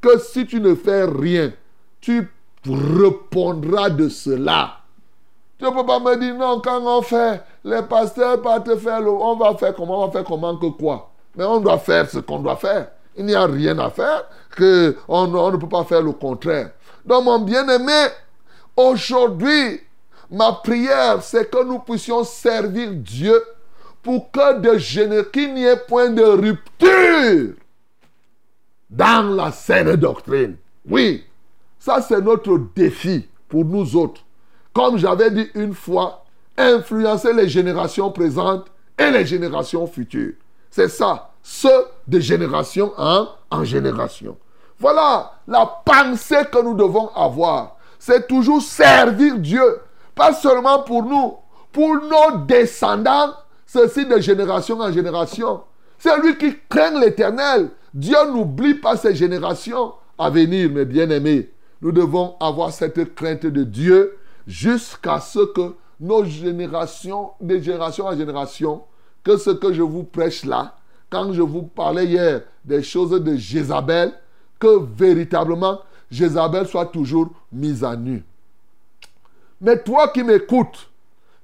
que 0.00 0.16
si 0.20 0.46
tu 0.46 0.60
ne 0.60 0.76
fais 0.76 1.06
rien, 1.06 1.52
tu 2.00 2.30
répondras 2.64 3.90
de 3.90 4.08
cela. 4.08 4.76
Tu 5.58 5.64
ne 5.64 5.70
peux 5.70 5.84
pas 5.84 5.98
me 5.98 6.16
dire 6.20 6.36
non, 6.36 6.60
quand 6.60 6.80
on 6.86 7.02
fait, 7.02 7.42
les 7.64 7.82
pasteurs 7.82 8.40
te 8.62 8.76
faire, 8.76 9.00
on 9.04 9.34
va 9.34 9.56
faire 9.56 9.74
comment, 9.74 10.04
on 10.04 10.06
va 10.06 10.12
faire 10.12 10.24
comment 10.24 10.56
que 10.56 10.66
quoi. 10.66 11.10
Mais 11.34 11.42
on 11.42 11.58
doit 11.58 11.78
faire 11.78 12.08
ce 12.08 12.20
qu'on 12.20 12.38
doit 12.38 12.54
faire. 12.54 12.92
Il 13.16 13.26
n'y 13.26 13.34
a 13.34 13.46
rien 13.46 13.76
à 13.80 13.90
faire, 13.90 14.22
que 14.54 14.96
on, 15.08 15.34
on 15.34 15.50
ne 15.50 15.56
peut 15.56 15.68
pas 15.68 15.82
faire 15.82 16.02
le 16.02 16.12
contraire. 16.12 16.70
Donc 17.04 17.24
mon 17.24 17.40
bien-aimé, 17.40 18.06
aujourd'hui, 18.76 19.80
ma 20.30 20.52
prière, 20.52 21.22
c'est 21.22 21.50
que 21.50 21.64
nous 21.64 21.78
puissions 21.78 22.24
servir 22.24 22.90
Dieu 22.92 23.42
pour 24.02 24.30
que 24.30 24.60
de 24.60 25.22
qu'il 25.22 25.54
n'y 25.54 25.64
ait 25.64 25.76
point 25.76 26.10
de 26.10 26.22
rupture 26.22 27.54
dans 28.90 29.34
la 29.34 29.50
saine 29.50 29.96
doctrine. 29.96 30.56
Oui, 30.88 31.24
ça 31.78 32.02
c'est 32.02 32.20
notre 32.20 32.58
défi 32.74 33.26
pour 33.48 33.64
nous 33.64 33.96
autres. 33.96 34.20
Comme 34.72 34.98
j'avais 34.98 35.30
dit 35.30 35.48
une 35.54 35.74
fois, 35.74 36.24
influencer 36.56 37.32
les 37.32 37.48
générations 37.48 38.10
présentes 38.10 38.66
et 38.98 39.10
les 39.10 39.24
générations 39.24 39.86
futures. 39.86 40.34
C'est 40.70 40.88
ça, 40.88 41.30
ce 41.42 41.68
de 42.06 42.20
génération 42.20 42.92
en, 42.96 43.28
en 43.50 43.64
génération. 43.64 44.36
Voilà 44.78 45.32
la 45.46 45.66
pensée 45.84 46.44
que 46.52 46.62
nous 46.62 46.74
devons 46.74 47.08
avoir. 47.14 47.76
C'est 47.98 48.26
toujours 48.26 48.60
servir 48.60 49.38
Dieu. 49.38 49.80
Pas 50.14 50.32
seulement 50.32 50.82
pour 50.82 51.02
nous, 51.02 51.34
pour 51.72 51.96
nos 51.96 52.38
descendants, 52.46 53.34
ceci 53.66 54.06
de 54.06 54.18
génération 54.20 54.80
en 54.80 54.92
génération. 54.92 55.62
C'est 55.98 56.16
lui 56.20 56.36
qui 56.36 56.54
craint 56.68 56.98
l'éternel. 57.00 57.70
Dieu 57.92 58.16
n'oublie 58.32 58.74
pas 58.74 58.96
ses 58.96 59.14
générations 59.14 59.94
à 60.18 60.30
venir, 60.30 60.70
mes 60.70 60.84
bien-aimés. 60.84 61.50
Nous 61.80 61.92
devons 61.92 62.36
avoir 62.40 62.72
cette 62.72 63.14
crainte 63.14 63.46
de 63.46 63.64
Dieu 63.64 64.16
jusqu'à 64.46 65.20
ce 65.20 65.40
que 65.40 65.74
nos 66.00 66.24
générations, 66.24 67.30
de 67.40 67.58
génération 67.58 68.06
en 68.06 68.16
génération, 68.16 68.82
que 69.22 69.36
ce 69.36 69.50
que 69.50 69.72
je 69.72 69.82
vous 69.82 70.04
prêche 70.04 70.44
là, 70.44 70.76
quand 71.10 71.32
je 71.32 71.42
vous 71.42 71.62
parlais 71.62 72.06
hier 72.06 72.42
des 72.64 72.82
choses 72.82 73.10
de 73.10 73.36
Jézabel, 73.36 74.12
que 74.58 74.80
véritablement 74.96 75.80
Jézabel 76.10 76.66
soit 76.66 76.86
toujours 76.86 77.30
mise 77.52 77.84
à 77.84 77.96
nu. 77.96 78.24
Mais 79.60 79.78
toi 79.78 80.08
qui 80.08 80.22
m'écoutes, 80.22 80.90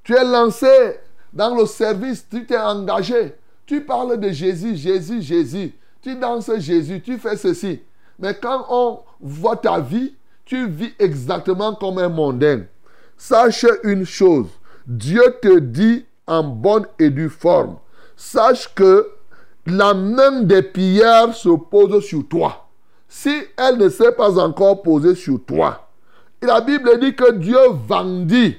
tu 0.03 0.14
es 0.14 0.25
lancé 0.25 0.99
dans 1.33 1.55
le 1.55 1.66
service, 1.66 2.27
tu 2.29 2.44
t'es 2.44 2.59
engagé, 2.59 3.35
tu 3.66 3.85
parles 3.85 4.18
de 4.18 4.31
Jésus, 4.31 4.77
Jésus, 4.77 5.23
Jésus, 5.23 5.75
tu 6.03 6.16
danses 6.16 6.51
Jésus, 6.59 7.01
tu 7.01 7.18
fais 7.18 7.37
ceci. 7.37 7.83
Mais 8.18 8.35
quand 8.35 8.66
on 8.68 9.01
voit 9.20 9.57
ta 9.57 9.81
vie, 9.81 10.14
tu 10.44 10.68
vis 10.68 10.94
exactement 10.99 11.75
comme 11.75 11.99
un 11.99 12.09
mondain. 12.09 12.62
Sache 13.16 13.66
une 13.85 14.05
chose, 14.05 14.49
Dieu 14.87 15.23
te 15.40 15.59
dit 15.59 16.05
en 16.27 16.42
bonne 16.42 16.87
et 16.99 17.11
due 17.11 17.29
forme, 17.29 17.77
sache 18.16 18.75
que 18.75 19.09
la 19.66 19.94
main 19.94 20.42
des 20.42 20.62
pillards 20.62 21.35
se 21.35 21.51
pose 21.51 22.03
sur 22.05 22.27
toi. 22.27 22.66
Si 23.09 23.42
elle 23.57 23.77
ne 23.77 23.88
s'est 23.88 24.12
pas 24.12 24.38
encore 24.38 24.83
posée 24.83 25.14
sur 25.14 25.44
toi, 25.44 25.89
la 26.46 26.61
Bible 26.61 26.98
dit 27.00 27.14
que 27.14 27.33
Dieu 27.33 27.59
vendit. 27.87 28.57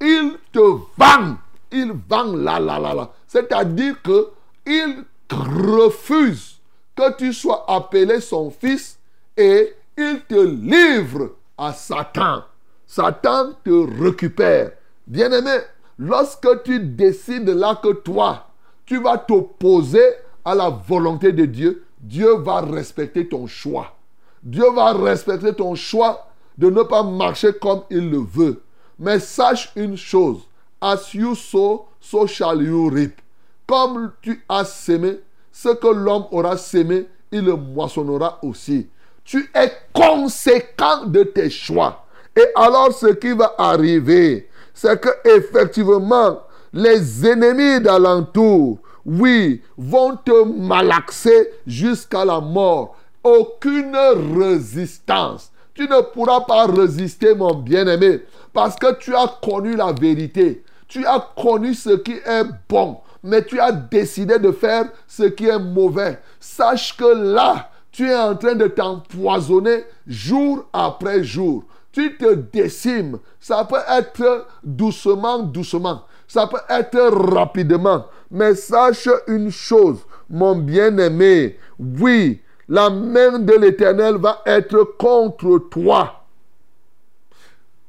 Il 0.00 0.36
te 0.52 0.58
vend. 0.96 1.36
Il 1.70 1.92
vend 2.08 2.36
là, 2.36 2.58
là, 2.58 2.78
là, 2.78 2.94
là. 2.94 3.10
C'est-à-dire 3.26 4.00
que 4.02 4.30
il 4.66 5.04
refuse 5.30 6.58
que 6.96 7.16
tu 7.16 7.32
sois 7.32 7.64
appelé 7.68 8.20
son 8.20 8.50
fils 8.50 8.98
et 9.36 9.74
il 9.96 10.20
te 10.28 10.40
livre 10.40 11.32
à 11.56 11.72
Satan. 11.72 12.42
Satan 12.86 13.52
te 13.64 14.02
récupère. 14.02 14.72
Bien-aimé, 15.06 15.58
lorsque 15.98 16.62
tu 16.64 16.80
décides 16.80 17.48
là 17.48 17.78
que 17.82 17.92
toi, 17.92 18.46
tu 18.86 19.02
vas 19.02 19.18
t'opposer 19.18 20.06
à 20.44 20.54
la 20.54 20.70
volonté 20.70 21.32
de 21.32 21.44
Dieu, 21.44 21.84
Dieu 22.00 22.36
va 22.38 22.60
respecter 22.60 23.28
ton 23.28 23.46
choix. 23.46 23.94
Dieu 24.42 24.64
va 24.74 24.92
respecter 24.92 25.52
ton 25.52 25.74
choix 25.74 26.27
de 26.58 26.68
ne 26.68 26.82
pas 26.82 27.02
marcher 27.02 27.52
comme 27.52 27.82
il 27.88 28.10
le 28.10 28.18
veut. 28.18 28.60
Mais 28.98 29.20
sache 29.20 29.70
une 29.76 29.96
chose, 29.96 30.40
as 30.80 31.14
you 31.14 31.34
sow, 31.34 31.86
so 32.00 32.26
shall 32.26 32.60
you 32.60 32.90
reap. 32.90 33.20
Comme 33.66 34.12
tu 34.20 34.44
as 34.48 34.64
sémé, 34.64 35.20
ce 35.52 35.68
que 35.68 35.86
l'homme 35.86 36.24
aura 36.32 36.56
sémé, 36.56 37.06
il 37.30 37.44
le 37.44 37.54
moissonnera 37.54 38.38
aussi. 38.42 38.88
Tu 39.24 39.48
es 39.54 39.72
conséquent 39.92 41.04
de 41.06 41.22
tes 41.22 41.50
choix. 41.50 42.04
Et 42.34 42.46
alors 42.56 42.92
ce 42.92 43.06
qui 43.06 43.32
va 43.32 43.54
arriver, 43.58 44.48
c'est 44.74 45.00
que 45.00 45.08
effectivement, 45.36 46.40
les 46.72 47.26
ennemis 47.26 47.80
d'alentour, 47.80 48.78
oui, 49.04 49.62
vont 49.76 50.16
te 50.16 50.44
malaxer 50.44 51.50
jusqu'à 51.66 52.24
la 52.24 52.40
mort. 52.40 52.96
Aucune 53.22 53.96
résistance. 54.38 55.50
Tu 55.78 55.84
ne 55.84 56.00
pourras 56.00 56.40
pas 56.40 56.66
résister, 56.66 57.36
mon 57.36 57.54
bien-aimé, 57.54 58.24
parce 58.52 58.74
que 58.74 58.98
tu 58.98 59.14
as 59.14 59.38
connu 59.40 59.76
la 59.76 59.92
vérité. 59.92 60.64
Tu 60.88 61.06
as 61.06 61.24
connu 61.40 61.72
ce 61.72 61.90
qui 61.90 62.14
est 62.14 62.44
bon, 62.68 62.96
mais 63.22 63.44
tu 63.44 63.60
as 63.60 63.70
décidé 63.70 64.40
de 64.40 64.50
faire 64.50 64.86
ce 65.06 65.22
qui 65.22 65.46
est 65.46 65.60
mauvais. 65.60 66.18
Sache 66.40 66.96
que 66.96 67.04
là, 67.04 67.70
tu 67.92 68.10
es 68.10 68.16
en 68.16 68.34
train 68.34 68.56
de 68.56 68.66
t'empoisonner 68.66 69.84
jour 70.04 70.66
après 70.72 71.22
jour. 71.22 71.62
Tu 71.92 72.16
te 72.16 72.34
décimes. 72.34 73.20
Ça 73.38 73.64
peut 73.64 73.76
être 73.88 74.48
doucement, 74.64 75.38
doucement. 75.38 76.02
Ça 76.26 76.48
peut 76.48 76.58
être 76.68 77.32
rapidement. 77.32 78.06
Mais 78.32 78.56
sache 78.56 79.08
une 79.28 79.52
chose, 79.52 79.98
mon 80.28 80.56
bien-aimé. 80.56 81.56
Oui, 81.78 82.40
la 82.68 82.90
main 82.90 83.38
de 83.38 83.54
l'Éternel 83.54 84.16
va 84.16 84.42
être 84.44 84.82
contre 84.98 85.58
toi. 85.70 86.24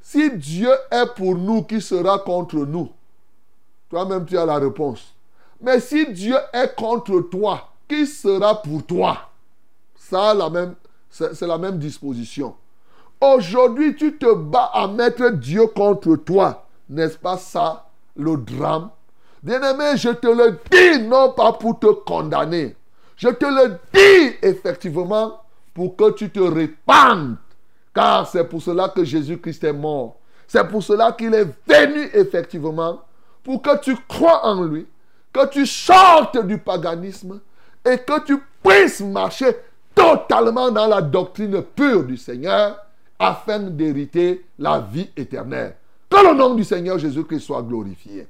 Si 0.02 0.32
Dieu 0.32 0.72
est 0.90 1.14
pour 1.16 1.36
nous, 1.36 1.64
qui 1.64 1.82
sera 1.82 2.20
contre 2.20 2.56
nous? 2.58 2.90
Toi-même, 3.90 4.26
tu 4.26 4.38
as 4.38 4.46
la 4.46 4.58
réponse. 4.58 5.14
Mais 5.62 5.80
si 5.80 6.12
Dieu 6.12 6.36
est 6.54 6.76
contre 6.76 7.20
toi, 7.22 7.70
qui 7.88 8.08
sera 8.08 8.62
pour 8.62 8.86
toi? 8.86 9.18
Ça, 9.96 10.34
c'est 11.10 11.48
la 11.48 11.58
même 11.58 11.78
disposition. 11.78 12.56
Aujourd'hui, 13.20 13.96
tu 13.96 14.18
te 14.18 14.34
bats 14.34 14.72
à 14.74 14.88
mettre 14.88 15.30
Dieu 15.32 15.68
contre 15.68 16.16
toi. 16.16 16.66
N'est-ce 16.90 17.18
pas 17.18 17.38
ça 17.38 17.88
le 18.16 18.38
drame? 18.38 18.90
Bien-aimé, 19.44 19.98
je 19.98 20.10
te 20.10 20.28
le 20.28 20.58
dis, 20.72 21.06
non 21.06 21.34
pas 21.34 21.54
pour 21.54 21.78
te 21.80 21.88
condamner. 21.88 22.76
Je 23.20 23.28
te 23.28 23.46
le 23.46 23.78
dis 23.94 24.38
effectivement 24.42 25.42
pour 25.74 25.98
que 25.98 26.12
tu 26.12 26.30
te 26.30 26.40
répandes. 26.40 27.36
Car 27.94 28.26
c'est 28.26 28.46
pour 28.46 28.62
cela 28.62 28.88
que 28.88 29.04
Jésus-Christ 29.04 29.62
est 29.66 29.74
mort. 29.74 30.16
C'est 30.48 30.66
pour 30.66 30.82
cela 30.82 31.12
qu'il 31.12 31.34
est 31.34 31.48
venu 31.68 32.10
effectivement. 32.14 33.02
Pour 33.44 33.62
que 33.62 33.78
tu 33.82 33.94
crois 34.08 34.46
en 34.46 34.64
lui. 34.64 34.88
Que 35.34 35.46
tu 35.50 35.66
sortes 35.66 36.46
du 36.48 36.60
paganisme. 36.60 37.42
Et 37.86 37.98
que 37.98 38.24
tu 38.24 38.38
puisses 38.64 39.02
marcher 39.02 39.54
totalement 39.94 40.72
dans 40.72 40.88
la 40.88 41.02
doctrine 41.02 41.62
pure 41.62 42.06
du 42.06 42.16
Seigneur. 42.16 42.80
Afin 43.20 43.60
d'hériter 43.60 44.46
la 44.58 44.80
vie 44.80 45.10
éternelle. 45.18 45.76
Que 46.10 46.26
le 46.26 46.36
nom 46.36 46.56
du 46.56 46.64
Seigneur 46.64 46.98
Jésus-Christ 46.98 47.42
soit 47.42 47.64
glorifié. 47.64 48.30